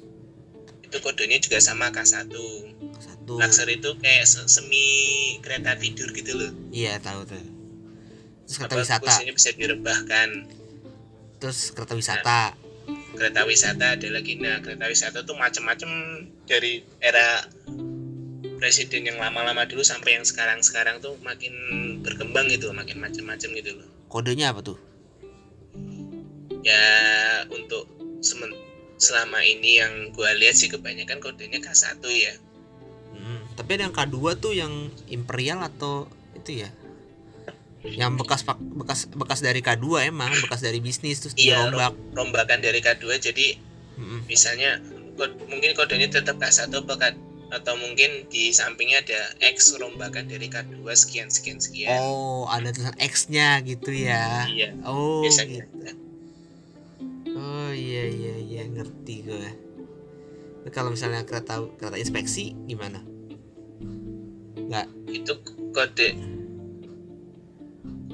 [0.82, 3.24] itu kodenya juga sama K1 K1.
[3.26, 4.86] luxury itu kayak se- semi
[5.40, 7.40] kereta tidur gitu loh Iya, tahu tuh.
[8.44, 9.02] Terus kereta wisata.
[9.02, 10.28] kursinya bisa direbahkan
[11.36, 12.40] Terus kereta wisata.
[13.10, 15.90] kereta wisata ada lagi nah kereta wisata tuh macam-macam
[16.44, 17.46] dari era
[18.56, 21.52] presiden yang lama-lama dulu sampai yang sekarang-sekarang tuh makin
[22.00, 24.78] berkembang gitu makin macam-macam gitu loh Kodenya apa tuh?
[26.60, 26.84] ya
[27.46, 27.86] untuk
[28.20, 28.56] semen-
[28.96, 32.34] selama ini yang gua lihat sih kebanyakan kodenya K1 ya
[33.14, 34.72] Hmm, tapi ada yang K2 tuh yang
[35.06, 36.68] imperial atau itu ya?
[37.86, 41.92] Yang bekas bekas bekas dari K2 emang, bekas dari bisnis terus Iya, dirombak.
[42.12, 43.46] rombakan dari K2 jadi
[43.94, 44.24] Mm-mm.
[44.24, 44.80] misalnya
[45.14, 47.20] kod- mungkin kodenya tetap K1 apa K-
[47.50, 52.96] atau mungkin di sampingnya ada X rombakan dari K2 sekian sekian sekian Oh, ada tulisan
[52.96, 54.48] X-nya gitu ya.
[54.48, 55.94] iya Oh, biasanya gitu.
[57.30, 59.50] Oh iya iya iya ngerti gue.
[60.58, 63.04] Tapi Kalau misalnya kereta kereta inspeksi gimana?
[64.56, 64.86] Nggak.
[65.06, 65.32] itu
[65.70, 66.08] kode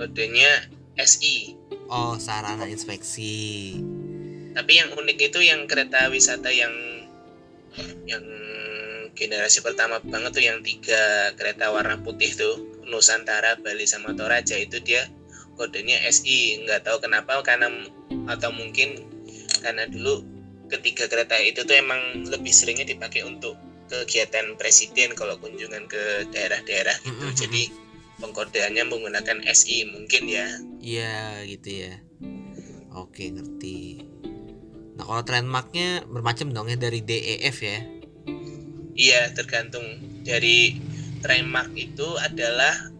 [0.00, 0.64] kodenya
[0.96, 3.74] SI Oh, sarana inspeksi.
[4.50, 6.72] tapi yang unik itu yang kereta wisata yang
[8.08, 8.24] yang
[9.14, 12.56] generasi pertama banget tuh yang tiga kereta warna putih tuh
[12.88, 15.06] Nusantara Bali sama Toraja itu dia
[15.54, 17.70] kodenya SI nggak tahu kenapa karena
[18.26, 19.06] atau mungkin
[19.62, 20.24] karena dulu
[20.70, 23.54] ketiga kereta itu tuh emang lebih seringnya dipakai untuk
[23.90, 27.26] kegiatan presiden kalau kunjungan ke daerah-daerah gitu.
[27.46, 27.62] Jadi
[28.20, 30.46] pengkodeannya menggunakan SI mungkin ya.
[30.80, 31.94] Iya gitu ya.
[32.94, 34.04] Oke ngerti.
[35.00, 37.78] Nah kalau trademarknya bermacam dong ya dari DEF ya.
[39.00, 39.84] Iya, tergantung
[40.28, 40.76] dari
[41.24, 42.92] trademark itu adalah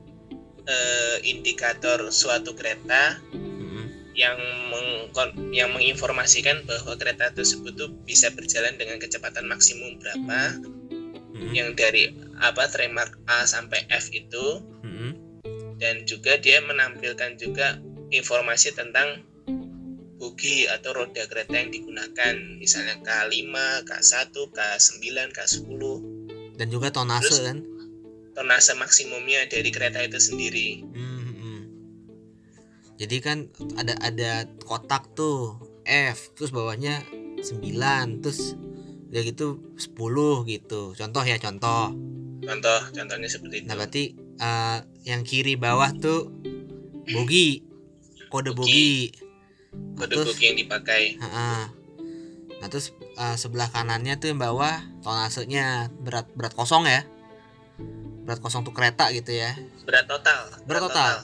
[0.64, 4.14] eh, indikator suatu kereta Mm-mm.
[4.16, 4.38] yang
[4.72, 10.40] mengkon- yang menginformasikan bahwa kereta tersebut tuh bisa berjalan dengan kecepatan maksimum berapa
[11.36, 11.52] Mm-mm.
[11.52, 14.62] yang dari apa trademark A sampai F itu
[15.00, 15.12] Mm-mm.
[15.80, 17.80] dan juga dia menampilkan juga
[18.10, 19.24] informasi tentang
[20.14, 23.40] bogi atau roda kereta yang digunakan misalnya K5,
[23.82, 24.12] K1,
[24.52, 25.00] K9,
[25.32, 25.80] K10
[26.54, 27.58] Dan juga tonase Terus- kan.
[28.30, 31.58] tonase maksimumnya dari kereta itu sendiri Mm-mm.
[32.94, 37.00] Jadi kan ada ada kotak tuh F terus bawahnya
[37.40, 37.64] 9
[38.20, 38.52] terus
[39.08, 39.96] udah gitu 10
[40.46, 40.92] gitu.
[40.92, 41.96] Contoh ya contoh.
[42.40, 44.04] contoh contohnya seperti itu Nah berarti
[44.40, 46.32] eh, yang kiri bawah tuh
[47.06, 47.62] bogi
[48.28, 49.10] kode bogi.
[49.70, 51.70] Nah, kode terus- bogi yang dipakai Ha-ha.
[52.56, 57.04] Nah terus eh, sebelah kanannya tuh yang bawah tonasenya berat berat kosong ya.
[58.22, 59.56] Berat kosong tuh kereta gitu ya.
[59.82, 61.14] berat total Berat total.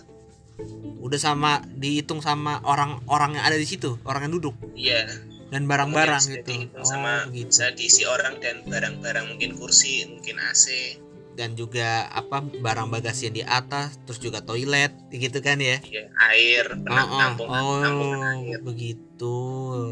[0.99, 5.07] Udah sama dihitung sama orang-orang yang ada di situ, orang yang duduk iya
[5.47, 6.43] dan barang-barang gitu.
[6.43, 7.55] dihitung Oh, sama begitu.
[7.55, 10.99] bisa diisi orang dan barang-barang mungkin kursi mungkin AC
[11.37, 15.77] Dan juga apa barang bagasi yang di atas, terus juga toilet gitu kan ya.
[15.85, 19.37] ya, air Oh, penam- oh, oh, air begitu.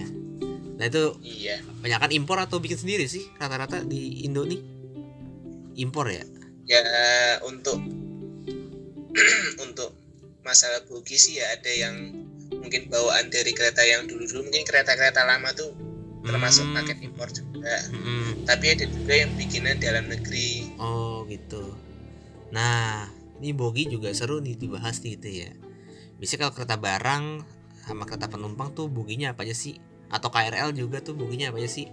[0.79, 4.63] Nah itu iya banyakan impor atau bikin sendiri sih rata-rata di Indo nih?
[5.83, 6.23] Impor ya?
[6.71, 6.83] ya
[7.43, 7.83] untuk
[9.67, 9.91] untuk
[10.47, 12.15] masalah bogi sih ya ada yang
[12.63, 15.90] mungkin bawaan dari kereta yang dulu-dulu mungkin kereta-kereta lama tuh
[16.21, 16.77] termasuk Hmm.
[16.77, 18.45] paket impor juga Mm-mm.
[18.45, 21.73] tapi ada juga yang bikinan dalam negeri Oh gitu.
[22.51, 23.07] Nah,
[23.39, 25.51] ini bogi juga seru nih dibahas nih gitu ya.
[26.19, 27.25] Biasanya kalau kereta barang
[27.81, 29.79] sama kereta penumpang tuh boginya apa aja sih?
[30.11, 31.87] Atau KRL juga tuh boginya apa aja sih?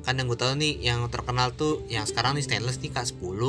[0.00, 3.40] Kan yang gue tahu nih yang terkenal tuh yang sekarang nih stainless nih K10.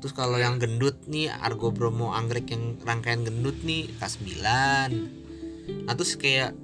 [0.00, 4.30] Terus kalau yang gendut nih Argo Bromo Anggrek yang rangkaian gendut nih K9.
[5.84, 6.54] Nah terus kayak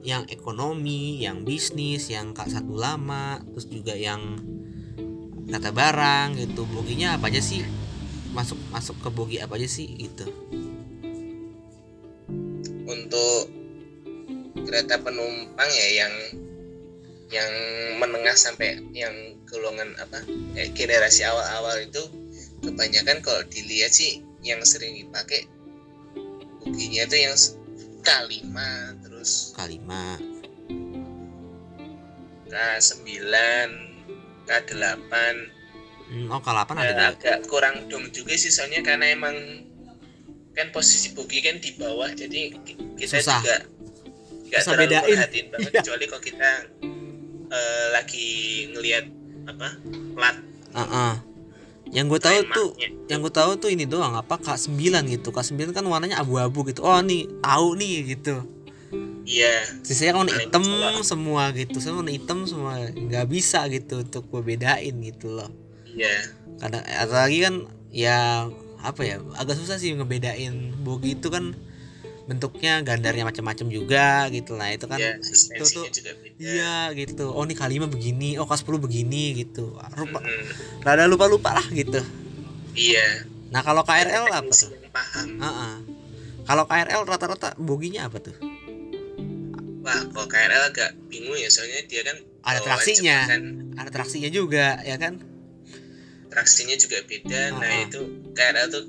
[0.00, 4.40] yang ekonomi, yang bisnis, yang K1 lama, terus juga yang
[5.50, 6.64] kata barang gitu.
[6.70, 7.64] Boginya apa aja sih?
[8.32, 10.24] Masuk masuk ke bogi apa aja sih gitu?
[12.88, 13.50] Untuk
[14.64, 16.14] kereta penumpang ya yang
[17.30, 17.52] yang
[18.02, 19.14] menengah sampai yang
[19.46, 20.26] golongan apa
[20.58, 22.02] eh, generasi awal-awal itu
[22.62, 25.46] kebanyakan kalau dilihat sih yang sering dipakai
[26.60, 27.34] boginya itu yang
[28.00, 28.56] K5
[29.00, 30.16] terus kalima
[32.46, 33.06] K9
[34.44, 35.12] K8
[36.10, 39.36] hmm, oh kalapan ada Ya, juga agak kurang dong juga sih soalnya karena emang
[40.50, 43.38] kan posisi bogi kan di bawah jadi ki- kita Susah.
[43.38, 43.56] juga
[44.42, 45.14] nggak terlalu bedain.
[45.14, 45.80] perhatiin banget Iya.
[45.80, 46.50] kecuali kalau kita
[47.50, 48.28] eh, lagi
[48.68, 49.04] ngelihat
[49.46, 49.68] apa
[50.12, 50.36] plat
[50.70, 51.12] Heeh.
[51.90, 52.68] Yang gue tahu tuh
[53.10, 54.78] yang gue tahu tuh ini doang apa K9
[55.10, 55.34] gitu.
[55.34, 56.86] K9 kan warnanya abu-abu gitu.
[56.86, 58.46] Oh nih tahu nih gitu.
[59.26, 59.82] Iya.
[59.82, 61.02] Sisanya kan warna hitam salah.
[61.02, 61.76] semua gitu.
[61.82, 62.72] Semua warna hitam semua.
[62.90, 65.50] Nggak bisa gitu untuk gue bedain gitu loh.
[65.90, 66.34] Iya.
[66.62, 67.54] Kadang atau lagi kan
[67.90, 68.46] ya
[68.80, 71.52] apa ya agak susah sih ngebedain bogi itu kan
[72.30, 74.70] bentuknya gandarnya macam-macam juga gitu lah.
[74.70, 75.84] Itu kan iya itu tuh
[76.38, 77.26] iya gitu.
[77.28, 79.74] Oh ini K5 begini oh K10 begini gitu.
[79.74, 80.80] Rupa Mm-mm.
[80.80, 81.98] rada lupa-lupa lah gitu.
[82.72, 83.26] Iya.
[83.50, 84.70] Nah kalau KRL apa Teknisi tuh?
[84.88, 85.28] paham.
[85.36, 85.74] Heeh.
[86.42, 88.34] kalau KRL rata-rata boginya apa tuh?
[89.80, 93.18] Wah kalau KRL agak bingung ya soalnya dia kan Ada traksinya.
[93.26, 93.42] Kan
[93.74, 95.18] ada traksinya juga ya kan?
[96.26, 97.42] Traksinya juga beda.
[97.52, 97.82] Nah Ah.
[97.84, 98.00] itu
[98.30, 98.84] KRL tuh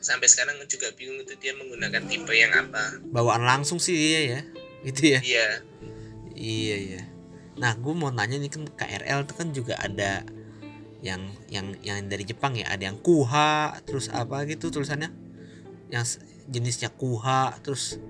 [0.00, 2.98] sampai sekarang juga bingung itu dia menggunakan tipe yang apa.
[3.12, 4.40] Bawaan langsung sih dia ya
[4.84, 5.20] gitu ya?
[5.20, 5.48] Iya.
[6.40, 7.02] Iya iya.
[7.60, 10.24] Nah, gue mau nanya nih kan KRL itu kan juga ada
[11.04, 11.20] yang
[11.52, 15.12] yang yang dari Jepang ya, ada yang kuha, terus apa gitu tulisannya,
[15.92, 16.04] yang
[16.48, 18.00] jenisnya kuha, terus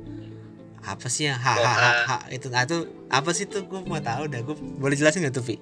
[0.80, 1.90] apa sih yang ha ha ha, Moha.
[2.06, 3.66] ha itu, nah, itu apa sih tuh?
[3.66, 5.58] Gue mau tahu dah, gue boleh jelasin nggak tuh Vi?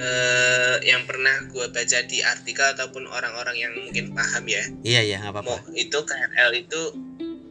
[0.00, 5.16] Eh, yang pernah gue baca di artikel ataupun orang-orang yang mungkin paham ya Iya iya
[5.20, 5.68] nggak apa-apa.
[5.74, 6.82] itu KRL itu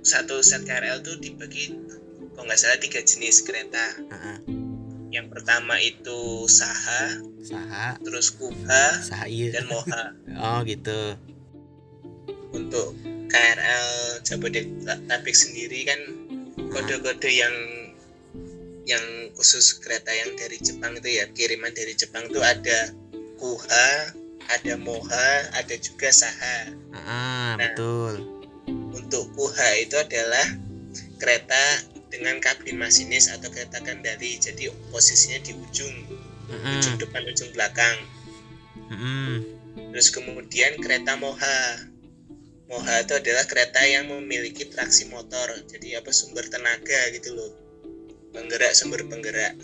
[0.02, 1.78] satu set KRL tuh dibagi
[2.34, 4.38] kalau nggak salah tiga jenis kereta Heeh.
[5.12, 9.54] yang pertama itu Saha Saha, terus Kuha saha iya.
[9.54, 10.04] dan Moha
[10.44, 11.16] Oh gitu.
[12.50, 12.98] untuk
[13.30, 13.88] KRL
[14.26, 16.00] Jabodetabek sendiri kan
[16.70, 17.54] kode-kode yang
[18.90, 22.90] yang khusus kereta yang dari Jepang itu ya kiriman dari Jepang itu ada
[23.38, 23.90] Kuha,
[24.50, 26.74] ada Moha, ada juga Saha.
[26.92, 27.70] Ah Nah.
[27.70, 28.26] betul.
[28.98, 30.44] Untuk Kuha itu adalah
[31.22, 34.42] kereta dengan kabin masinis atau kereta kendali.
[34.42, 35.94] Jadi posisinya di ujung,
[36.50, 36.74] Mm-mm.
[36.82, 37.96] ujung depan, ujung belakang.
[38.90, 39.46] Mm-mm.
[39.94, 41.86] Terus kemudian kereta Moha.
[42.70, 45.54] Moha itu adalah kereta yang memiliki traksi motor.
[45.70, 47.69] Jadi apa sumber tenaga gitu loh.
[48.34, 49.58] Penggerak sumber penggerak.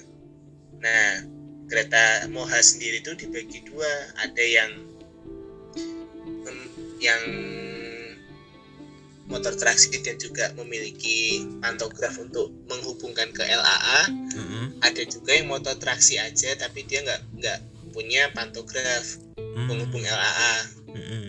[0.82, 1.22] Nah,
[1.70, 3.90] kereta Moha sendiri itu dibagi dua.
[4.22, 4.72] Ada yang
[7.06, 7.24] yang
[9.26, 14.02] motor traksi dan juga memiliki pantograf untuk menghubungkan ke LAA.
[14.34, 14.66] Mm-mm.
[14.82, 17.60] Ada juga yang motor traksi aja tapi dia nggak nggak
[17.94, 19.22] punya pantograf
[19.56, 19.68] Mm.
[19.72, 20.56] penghubung LAA.
[20.92, 21.28] Mm-mm.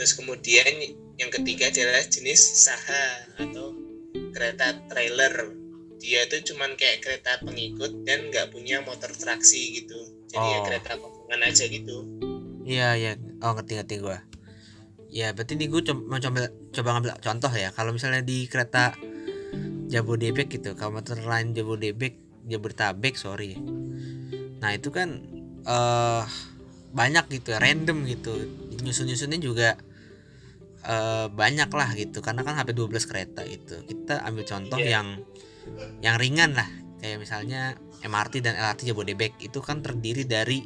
[0.00, 0.72] Terus kemudian
[1.20, 3.76] yang ketiga adalah jenis Saha atau
[4.32, 5.52] kereta trailer.
[6.02, 9.98] Dia itu cuman kayak kereta pengikut dan nggak punya motor traksi gitu.
[10.28, 10.64] Jadi ya Oh.
[10.66, 11.96] kereta kosongan aja gitu.
[12.62, 13.12] Iya iya.
[13.38, 14.18] Oh ngerti ngerti gue.
[15.12, 17.70] Ya berarti nih gue mau coba coba ngambil contoh ya.
[17.70, 18.98] Kalau misalnya di kereta
[19.86, 22.16] Jabodebek gitu, komuter lain Jabodebek,
[22.48, 23.54] Jabodetabek sorry.
[24.58, 25.22] Nah itu kan
[25.62, 26.24] eh
[26.92, 28.32] banyak gitu ya, random gitu.
[28.80, 29.76] Nyusun nyusunnya juga
[30.82, 32.18] eh banyak lah gitu.
[32.18, 33.84] Karena kan HP 12 kereta gitu.
[33.84, 34.98] Kita ambil contoh Iya.
[34.98, 35.08] yang
[36.04, 36.68] yang ringan lah.
[37.02, 40.62] Kayak misalnya MRT dan LRT Jabodebek itu kan terdiri dari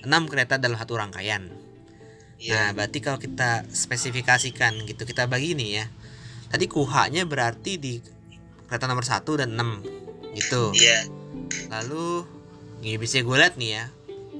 [0.00, 1.44] 6 kereta dalam satu rangkaian.
[1.48, 2.72] Nah, Iya.
[2.72, 5.84] berarti kalau kita spesifikasikan gitu, kita bagi nih ya.
[6.48, 8.00] Tadi kuhanya berarti di
[8.64, 9.84] kereta nomor 1 dan 6
[10.32, 10.72] gitu.
[10.72, 11.04] Iya.
[11.68, 12.24] Lalu
[12.80, 13.84] ini bisa gue lihat nih ya.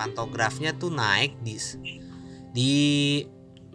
[0.01, 1.61] Pantografnya tuh naik di
[2.57, 2.73] di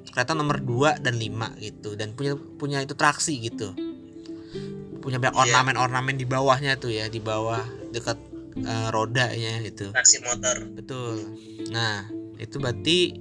[0.10, 3.78] kereta nomor 2 dan 5 gitu dan punya punya itu traksi gitu.
[5.06, 5.42] Punya banyak Iya.
[5.46, 7.62] ornamen-ornamen di bawahnya tuh ya, di bawah
[7.94, 8.18] dekat
[8.56, 9.92] eh, rodanya gitu.
[9.92, 10.64] Traksi motor.
[10.72, 11.28] Betul.
[11.70, 12.08] Nah,
[12.40, 13.14] itu berarti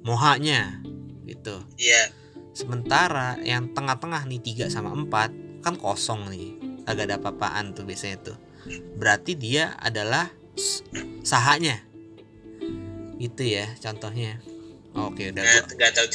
[0.00, 0.78] mohanya
[1.26, 1.60] gitu.
[1.76, 2.08] Iya.
[2.54, 6.56] Sementara yang tengah-tengah nih 3 sama 4 kan kosong nih.
[6.86, 8.38] Agak ada apa-apaan tuh biasanya tuh.
[8.96, 10.30] Berarti dia adalah
[11.20, 11.82] sahanya.
[13.18, 14.38] Gitu ya contohnya.
[14.94, 15.74] Oke, udah Nah, gua.
[15.74, 16.06] nggak tahu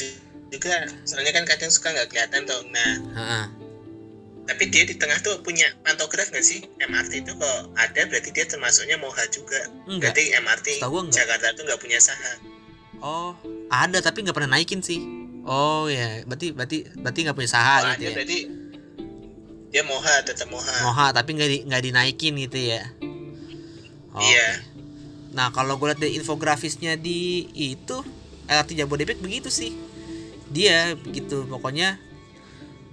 [0.50, 0.76] juga.
[1.04, 2.60] Soalnya kan kadang suka nggak kelihatan tuh.
[2.72, 3.44] Nah, Heeh.
[4.44, 6.60] Tapi dia di tengah tuh punya pantograf nggak sih?
[6.76, 9.72] MRT itu kalau ada berarti dia termasuknya Moha juga.
[9.88, 10.12] Enggak.
[10.12, 11.16] Berarti MRT Setahu enggak.
[11.16, 12.32] Jakarta tuh nggak punya Saha.
[13.04, 13.36] Oh,
[13.68, 15.00] ada tapi nggak pernah naikin sih.
[15.44, 18.14] Oh ya, berarti berarti berarti nggak punya saha Kalau gitu ada ya.
[18.16, 18.38] berarti
[19.68, 20.76] dia Moha tetap Moha.
[20.88, 22.82] Moha tapi nggak di, nggak dinaikin gitu ya.
[24.16, 24.24] Oke.
[24.24, 24.48] Iya.
[25.36, 28.00] Nah kalau gue lihat dari infografisnya di itu
[28.48, 29.76] LRT Jabodebek begitu sih.
[30.48, 32.00] Dia begitu pokoknya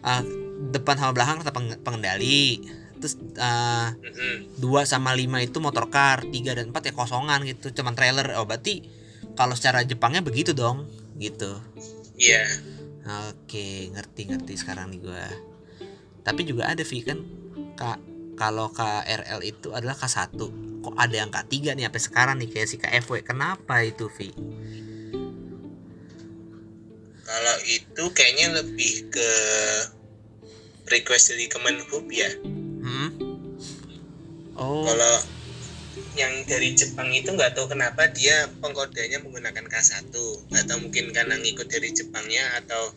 [0.03, 0.25] ah,
[0.69, 2.61] depan sama belakang peng- pengendali.
[3.01, 4.61] Terus Mm-mm.
[4.61, 8.37] 2 sama 5 itu motor car, 3 dan 4 ya kosongan gitu, cuman trailer.
[8.37, 8.85] Oh berarti
[9.33, 10.85] kalau secara Jepangnya begitu dong,
[11.17, 11.57] gitu.
[12.21, 12.45] Iya.
[13.33, 15.25] Oke, ngerti-ngerti sekarang nih gua.
[16.21, 17.17] Tapi juga ada Vi kan
[17.73, 17.97] Kak
[18.37, 20.37] kalau KRL itu adalah K1.
[20.85, 23.25] Kok ada yang K3 nih sampai sekarang nih kayak si KFW.
[23.25, 24.29] Kenapa itu Vi?
[27.25, 29.31] Kalau itu kayaknya lebih ke
[30.91, 32.29] request dari Kemenhub ya.
[32.83, 33.09] Hmm?
[34.59, 34.83] oh.
[34.85, 35.15] Kalau
[36.19, 40.11] yang dari Jepang itu nggak tahu kenapa dia pengkodenya menggunakan K1
[40.51, 42.91] atau mungkin karena ngikut dari Jepangnya atau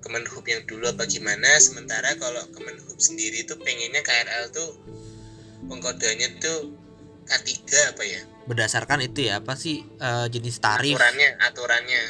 [0.00, 1.60] Kemenhub yang dulu apa gimana.
[1.60, 4.70] Sementara kalau Kemenhub sendiri tuh pengennya KRL tuh
[5.68, 6.72] pengkodenya tuh
[7.28, 7.52] K3
[7.94, 8.20] apa ya?
[8.48, 10.96] Berdasarkan itu ya apa sih eh, jenis tarif?
[10.96, 12.02] Aturannya aturannya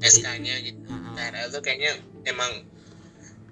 [0.00, 0.80] Jadi- SK-nya gitu.
[0.88, 1.12] Heeh.
[1.20, 1.92] KRL tuh kayaknya
[2.24, 2.64] emang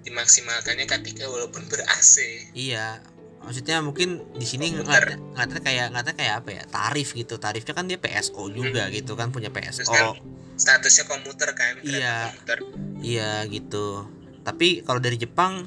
[0.09, 2.15] dimaksimalkannya K3 walaupun ber AC
[2.51, 2.99] iya
[3.39, 7.39] maksudnya mungkin di sini ngeliatnya, ngeliatnya kayak ngeliatnya kayak apa ya tarif gitu.
[7.39, 8.91] Tarifnya kan dia PSO juga Hmm.
[8.91, 10.19] gitu kan punya terus PSO kan
[10.59, 12.35] statusnya komuter kan Iya.
[12.35, 12.57] komuter
[12.99, 14.03] iya gitu.
[14.43, 15.63] Tapi kalau dari Jepang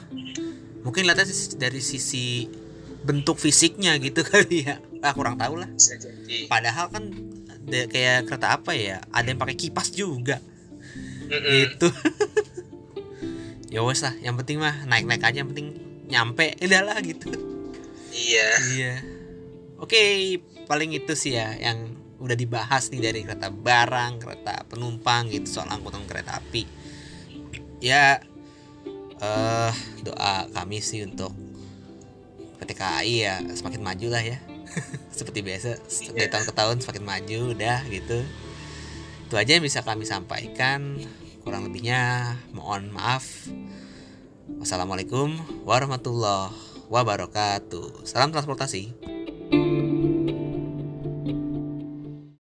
[0.83, 1.25] mungkin lihatnya
[1.57, 2.45] dari sisi
[3.01, 4.77] bentuk fisiknya gitu kali ya.
[5.01, 5.71] Ah kurang tahu lah.
[6.47, 7.09] Padahal kan
[7.65, 10.45] kayak kereta apa ya ada yang pakai kipas juga.
[11.25, 11.41] Mm-mm.
[11.73, 11.89] gitu
[13.73, 15.81] ya wes lah yang penting mah naik naik aja yang penting
[16.13, 16.53] nyampe.
[16.69, 17.33] Udah lah gitu.
[18.13, 18.49] Iya.
[18.77, 18.95] Iya.
[19.81, 20.37] Oke
[20.69, 25.73] paling itu sih ya yang udah dibahas nih dari kereta barang kereta penumpang gitu soal
[25.73, 26.69] angkutan kereta api.
[27.81, 28.21] Ya
[29.19, 29.73] eh
[30.05, 31.35] doa kami sih untuk
[32.63, 34.39] PT KAI ya semakin maju lah ya.
[35.19, 35.83] Seperti biasa
[36.15, 38.23] dari tahun ke tahun semakin maju udah gitu.
[39.27, 41.01] Itu aja yang bisa kami sampaikan
[41.43, 43.51] kurang lebihnya mohon maaf.
[44.63, 45.35] Wassalamualaikum
[45.67, 46.55] warahmatullahi
[46.87, 48.07] wabarakatuh.
[48.07, 48.95] Salam transportasi